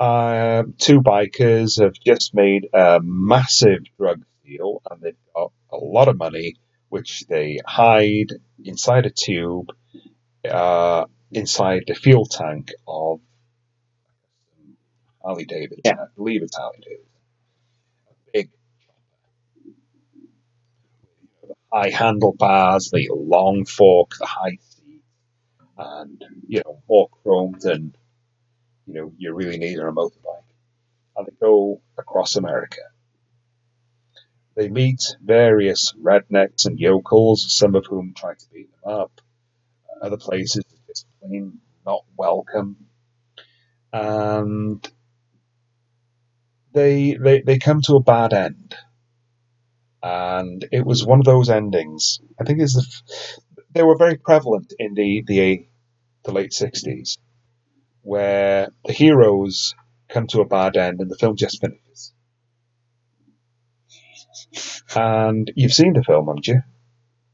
[0.00, 6.08] Uh, two bikers have just made a massive drug deal and they've got a lot
[6.08, 6.56] of money,
[6.88, 8.32] which they hide
[8.64, 9.70] inside a tube,
[10.50, 13.20] uh, inside the fuel tank of
[15.22, 15.82] Harley Davidson.
[15.84, 16.02] Yeah.
[16.02, 17.06] I believe it's Harley Davidson.
[18.08, 18.50] A big
[21.42, 25.02] the high handlebars, the long fork, the high seat,
[25.78, 27.94] and you know more chrome than
[28.86, 30.42] you know you really need on a motorbike.
[31.16, 32.80] And they go across America.
[34.54, 39.20] They meet various rednecks and yokels, some of whom try to beat them up.
[40.02, 42.76] Other places are just plain not welcome.
[43.92, 44.86] And
[46.72, 48.74] they, they they come to a bad end.
[50.02, 52.20] And it was one of those endings.
[52.40, 53.38] I think is the f-
[53.72, 55.66] they were very prevalent in the the
[56.24, 57.18] the late sixties,
[58.02, 59.74] where the heroes
[60.10, 62.14] come to a bad end and the film just finishes.
[64.94, 66.62] And you've seen the film, haven't you?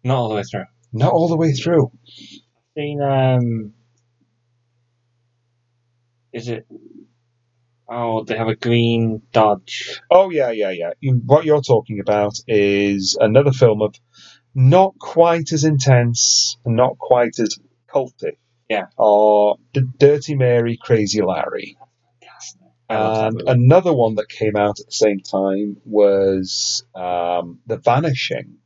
[0.05, 0.65] Not all the way through.
[0.93, 1.93] Not all the way through.
[2.77, 3.75] Seen um,
[6.33, 6.67] is it?
[7.89, 10.01] Oh, they have a green Dodge.
[10.11, 10.91] Oh yeah, yeah, yeah.
[11.01, 13.95] You- What you're talking about is another film of
[14.55, 17.57] not quite as intense and not quite as
[17.93, 18.39] culty.
[18.69, 18.87] Yeah.
[18.99, 21.79] Or D- Dirty Mary, Crazy Larry.
[22.91, 27.61] I love that And another one that came out at the same time was um,
[27.67, 28.59] The Vanishing,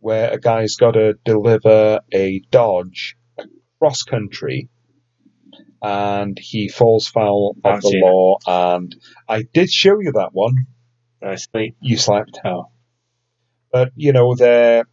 [0.00, 3.16] where a guy's got to deliver a Dodge
[3.78, 4.68] across country
[5.84, 8.06] and he falls foul I've of the seen it.
[8.06, 8.38] law.
[8.46, 8.96] And
[9.28, 10.66] I did show you that one.
[11.20, 11.76] Very sweet.
[11.80, 12.38] You slept.
[12.44, 12.68] Oh,
[13.70, 14.84] But, you know, they're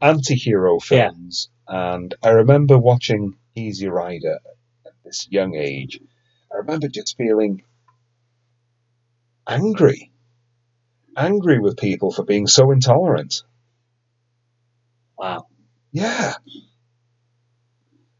[0.00, 1.10] anti hero Yeah.
[1.10, 1.50] films.
[1.68, 4.38] And I remember watching Easy Rider
[4.86, 6.00] at this young age.
[6.52, 7.62] I remember just feeling
[9.46, 10.10] angry.
[11.16, 13.42] Angry with people for being so intolerant.
[15.18, 15.46] wow.
[15.92, 16.34] Yeah.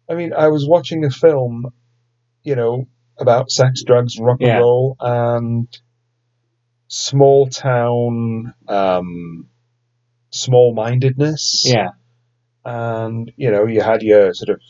[0.08, 1.72] I mean, I was watching a film,
[2.44, 2.86] you know,
[3.18, 4.58] about sex, drugs, rock and Yeah.
[4.58, 5.68] roll, and
[6.88, 9.48] small town, um,
[10.30, 11.64] small mindedness.
[11.66, 11.90] Yeah.
[12.64, 14.60] and you know you had your sort of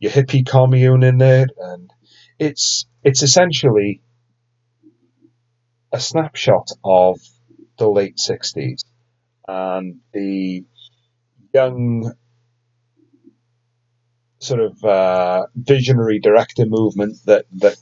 [0.00, 1.90] your hippie commune in there and
[2.38, 4.02] it's it's essentially
[5.92, 7.20] a snapshot of
[7.78, 8.84] the late 60s
[9.48, 10.64] and the
[11.54, 12.12] young
[14.42, 17.76] sort of uh, visionary director movement that that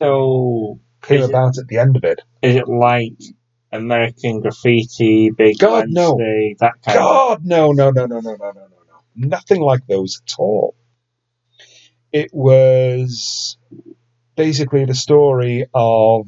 [0.00, 3.14] So came Is it- about at the end of it is it like
[3.72, 6.16] American Graffiti, Big God, no.
[6.58, 7.04] That kind of?
[7.04, 8.96] God, no, no, no, no, no, no, no, no, no.
[9.14, 10.74] Nothing like those at all.
[12.12, 13.56] It was
[14.34, 16.26] basically the story of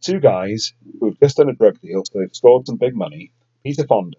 [0.00, 3.32] two guys who've just done a drug deal, so they've scored some big money.
[3.62, 4.16] Peter Fonda,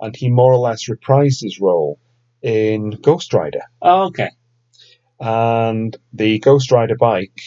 [0.00, 1.98] and he more or less reprised his role
[2.42, 3.62] in Ghost Rider.
[3.82, 4.30] Oh, okay.
[5.18, 7.40] And the Ghost Rider bike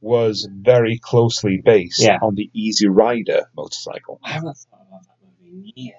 [0.00, 2.18] was very closely based Yeah.
[2.20, 4.20] on the Easy Rider motorcycle.
[4.22, 5.96] I haven't thought about that movie in years.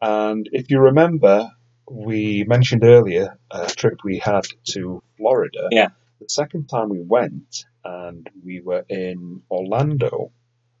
[0.00, 1.50] And if you remember,
[1.90, 5.68] we mentioned earlier a trip we had to Florida.
[5.70, 5.88] Yeah.
[6.20, 10.32] The second time we went, and we were in Orlando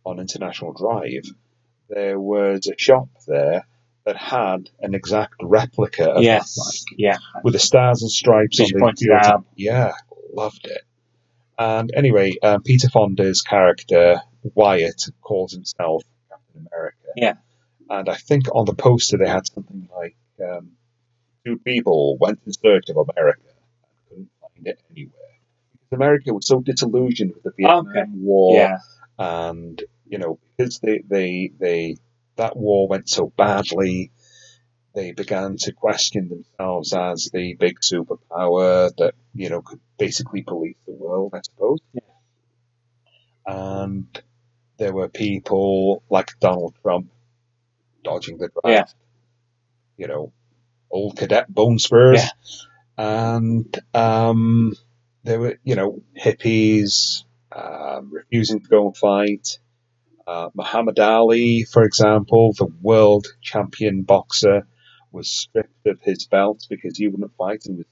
[0.04, 1.24] on International Drive,
[1.88, 3.66] there was a shop there
[4.08, 6.56] that had an exact replica of that Yes.
[6.56, 7.18] bike Yeah.
[7.44, 9.44] with the stars and stripes on the pointed the- out.
[9.54, 9.92] Yeah,
[10.32, 10.82] loved it.
[11.58, 14.22] And anyway, um, Peter Fonda's character
[14.54, 16.96] Wyatt calls himself Captain America.
[17.16, 17.34] Yeah.
[17.90, 20.72] And I think on the poster they had something like um,
[21.44, 25.12] two people went in search of America and couldn't find it anywhere.
[25.72, 28.04] Because America was so disillusioned with the Vietnam Okay.
[28.14, 28.78] War Yeah.
[29.18, 31.96] and you know because they they they
[32.38, 34.10] that war went so badly
[34.94, 40.76] they began to question themselves as the big superpower that you know could basically police
[40.86, 41.78] the world i suppose
[43.46, 44.22] and
[44.78, 47.10] there were people like donald trump
[48.04, 48.94] dodging the draft
[49.96, 50.04] Yeah.
[50.04, 50.32] you know
[50.90, 52.30] old cadet bone spurs Yeah.
[52.96, 54.72] and um
[55.24, 59.58] there were you know hippies um, refusing to go and fight
[60.28, 64.66] uh, Muhammad Ali, for example, the world champion boxer,
[65.10, 67.86] was stripped of his belt because he wouldn't fight and was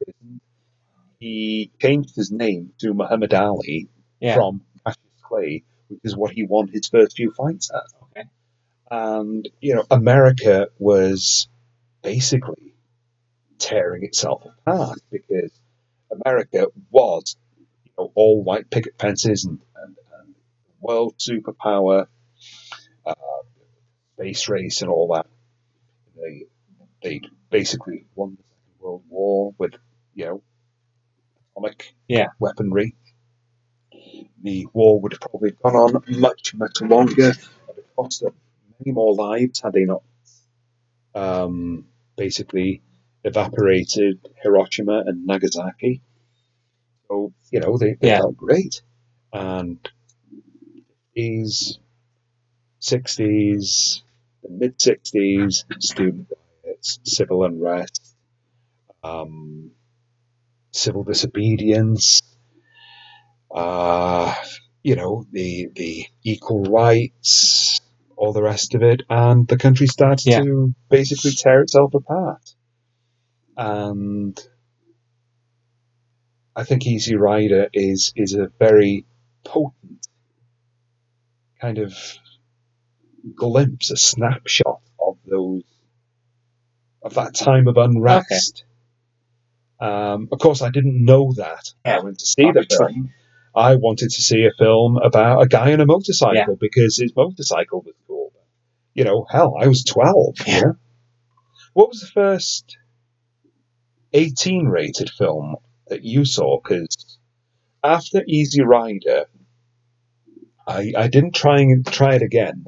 [0.00, 0.40] imprisoned.
[1.20, 3.88] He changed his name to Muhammad Ali
[4.20, 4.34] Yeah.
[4.34, 7.84] from Cassius Clay, which is what he won his first few fights at.
[8.02, 8.28] Okay.
[8.90, 11.48] And, you know, America was
[12.02, 12.74] basically
[13.58, 15.52] tearing itself apart because
[16.10, 17.36] America was,
[17.84, 19.60] you know, all white picket fences and,
[20.86, 22.06] world superpower,
[23.06, 23.14] uh,
[24.16, 25.26] space race and all that.
[26.16, 26.46] They
[27.02, 27.20] they
[27.50, 29.74] basically won the Second World War with
[30.14, 30.42] you know
[31.56, 32.28] atomic Yeah.
[32.38, 32.96] weaponry.
[34.42, 37.30] The war would have probably gone on much much longer.
[37.30, 38.34] It cost them
[38.80, 40.02] many more lives had they not
[41.14, 42.82] um, basically
[43.24, 46.02] evaporated Hiroshima and Nagasaki.
[47.08, 48.18] So you know they, they Yeah.
[48.18, 48.82] felt great,
[49.32, 49.78] and
[51.16, 51.80] these
[52.80, 54.02] sixties,
[54.42, 56.28] the mid sixties, student
[56.64, 58.14] riots, civil unrest,
[59.02, 59.72] um,
[60.72, 62.22] civil disobedience,
[63.54, 64.34] uh,
[64.82, 67.80] you know the the equal rights,
[68.16, 70.42] all the rest of it, and the country started Yeah.
[70.42, 72.42] to basically tear itself apart.
[73.56, 74.38] And
[76.56, 79.06] I think Easy Rider is is a very
[79.44, 80.05] potent
[81.60, 81.94] kind of
[83.34, 85.62] glimpse, a snapshot of those
[87.02, 88.64] of that time of unrest.
[89.78, 91.72] Um, of course, I didn't know that.
[91.84, 93.12] I went to see the film.
[93.54, 97.82] I wanted to see a film about a guy on a motorcycle because his motorcycle
[97.82, 98.32] was cool.
[98.94, 100.34] You know, hell, I was 12.
[100.46, 100.54] Yeah.
[100.54, 100.62] yeah.
[101.72, 102.76] What was the first
[104.12, 105.56] 18 rated film
[105.88, 106.58] that you saw?
[106.58, 107.18] Because
[107.84, 109.26] after Easy Rider,
[110.66, 112.66] I, I didn't try and try it again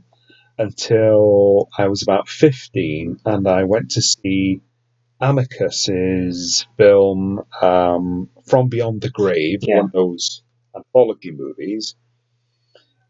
[0.57, 4.61] until I was about 15 and I went to see
[5.20, 9.76] Amicus's film um, From Beyond the Grave, Yeah.
[9.78, 10.42] one of those
[10.76, 11.96] anthology movies.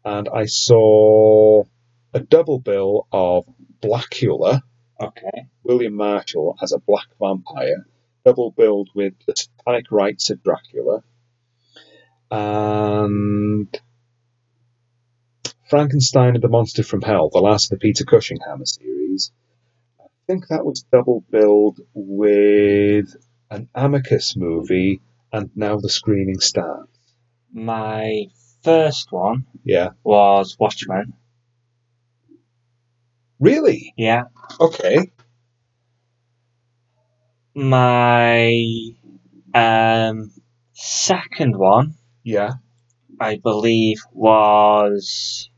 [0.05, 1.63] And I saw
[2.13, 3.45] a double bill of
[3.81, 4.61] Blacula,
[5.01, 5.47] Okay.
[5.63, 7.85] William Marshall as a black vampire,
[8.25, 11.03] double billed with the satanic rites of Dracula,
[12.31, 13.79] and
[15.69, 19.31] Frankenstein and the Monster from Hell, the last of the Peter Cushing Hammer series.
[19.99, 23.15] I think that was double billed with
[23.51, 25.01] an Amicus movie
[25.31, 26.91] and now the screening starts.
[27.53, 28.25] My
[28.63, 29.89] first one Yeah.
[30.03, 31.13] was Watchmen.
[33.39, 33.93] Really?
[33.95, 34.23] Yeah.
[34.59, 35.11] Okay.
[37.55, 38.53] My
[39.53, 40.31] um,
[40.73, 42.53] second one, Yeah.
[43.19, 45.49] I believe, was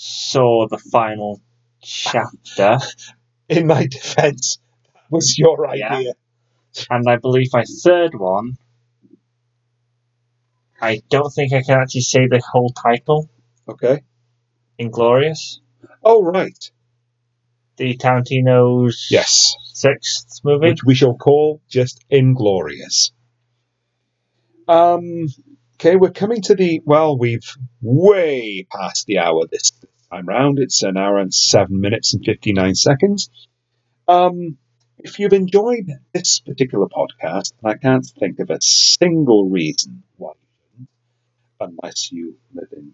[0.00, 1.40] saw the final
[1.82, 2.78] chapter,
[3.48, 4.58] In my defense,
[4.94, 5.94] that was your Yeah.
[5.96, 6.12] idea.
[6.90, 8.56] and I believe my third one.
[10.80, 13.28] I don't think I can actually say the whole title.
[13.68, 14.02] Okay.
[14.78, 15.58] Inglourious,
[16.04, 16.70] Oh, right.
[17.78, 19.54] the Tarantino's Yes.
[19.64, 20.68] sixth movie.
[20.68, 23.10] which we shall call just Inglourious.
[24.68, 25.26] Um,
[25.76, 29.72] okay, we're coming to the well, we've way past the hour this
[30.10, 30.58] time round.
[30.58, 33.30] It's an hour and seven minutes and fifty nine seconds.
[34.06, 34.56] Um,
[34.98, 40.32] if you've enjoyed this particular podcast, and I can't think of a single reason why
[40.40, 40.86] you
[41.58, 42.92] shouldn't, unless you live in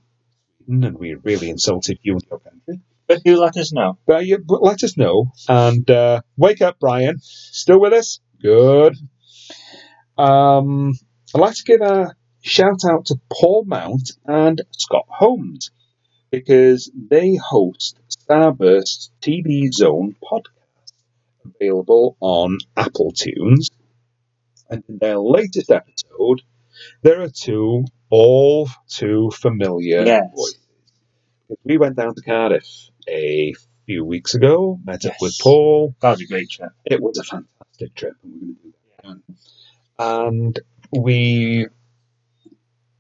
[0.65, 2.81] Sweden and we really insulted you and your country.
[3.07, 3.99] But do let us know.
[4.07, 5.33] But, you, but let us know.
[5.49, 7.19] And uh, wake up, Brian.
[7.21, 8.21] Still with us?
[8.41, 8.97] Good.
[10.17, 10.93] Um,
[11.35, 15.71] I'd like to give a shout out to Paul Mount and Scott Holmes
[16.39, 20.93] because they host Starburst TV Zone podcast
[21.45, 23.71] available on Apple Tunes.
[24.69, 26.43] And in their latest episode,
[27.03, 30.31] there are two all too familiar Yes.
[30.35, 30.59] voices.
[31.65, 32.67] We went down to Cardiff
[33.09, 33.55] a
[33.87, 35.95] few weeks ago, met up with Paul.
[36.01, 36.71] That was a great trip.
[36.85, 39.23] It was a fantastic trip, and we're going to do that again.
[39.99, 41.67] And we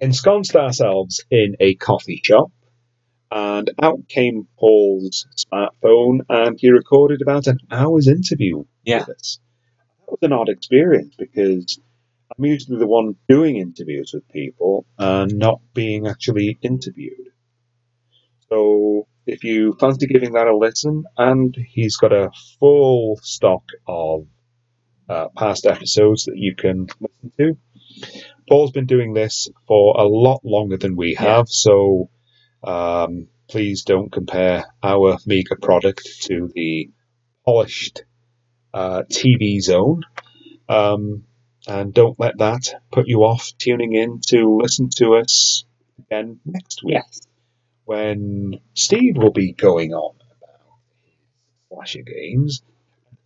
[0.00, 2.52] ensconced ourselves in a coffee shop,
[3.30, 9.00] and out came Paul's smartphone, and he recorded about an hour's interview Yeah.
[9.06, 9.38] with us.
[10.00, 11.80] That was an odd experience because
[12.36, 17.28] I'm usually the one doing interviews with people and not being actually interviewed.
[18.48, 22.30] So if you fancy giving that a listen, and he's got a
[22.60, 24.26] full stock of
[25.08, 27.56] uh, past episodes that you can listen to.
[28.48, 32.10] Paul's been doing this for a lot longer than we have, so
[32.66, 36.90] um, please don't compare our meager product to the
[37.44, 38.04] polished
[38.72, 40.02] uh, TV zone.
[40.68, 41.24] Um,
[41.66, 45.64] and don't let that put you off tuning in to listen to us
[45.98, 47.20] again next week Yes.
[47.84, 50.78] when Steve will be going on about
[51.68, 52.62] slasher games.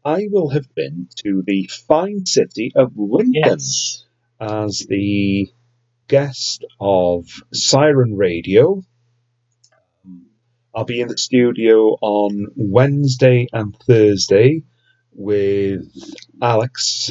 [0.05, 4.05] I will have been to the fine city of Lincoln Yes.
[4.41, 5.51] as the
[6.07, 8.83] guest of Siren Radio.
[10.79, 14.63] I'll be in the studio on Wednesday and Thursday
[15.13, 15.83] with
[16.41, 17.11] Alex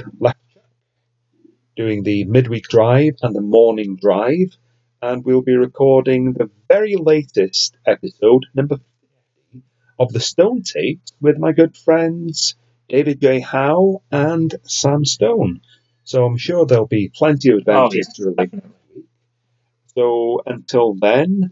[1.75, 4.55] doing the midweek drive and the morning drive,
[5.01, 9.63] and we'll be recording the very latest episode, number 50,
[9.99, 12.55] of the Stone Tapes with my good friends
[12.87, 13.41] David J.
[13.41, 15.59] Howe and Sam Stone.
[16.05, 18.69] So I'm sure there'll be plenty of Oh, adventures yes, to relate definitely.
[18.69, 19.05] next week.
[19.93, 21.51] So until then,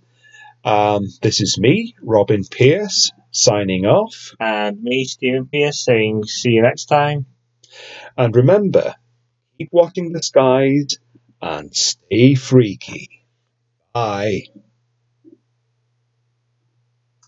[0.65, 4.33] um, this is me, Robin Pierce, signing off.
[4.39, 7.27] And me, Stephen Pierce, saying see you next time.
[8.17, 8.95] And remember,
[9.57, 10.97] keep watching the skies
[11.41, 13.09] and stay freaky.
[13.93, 14.43] Bye.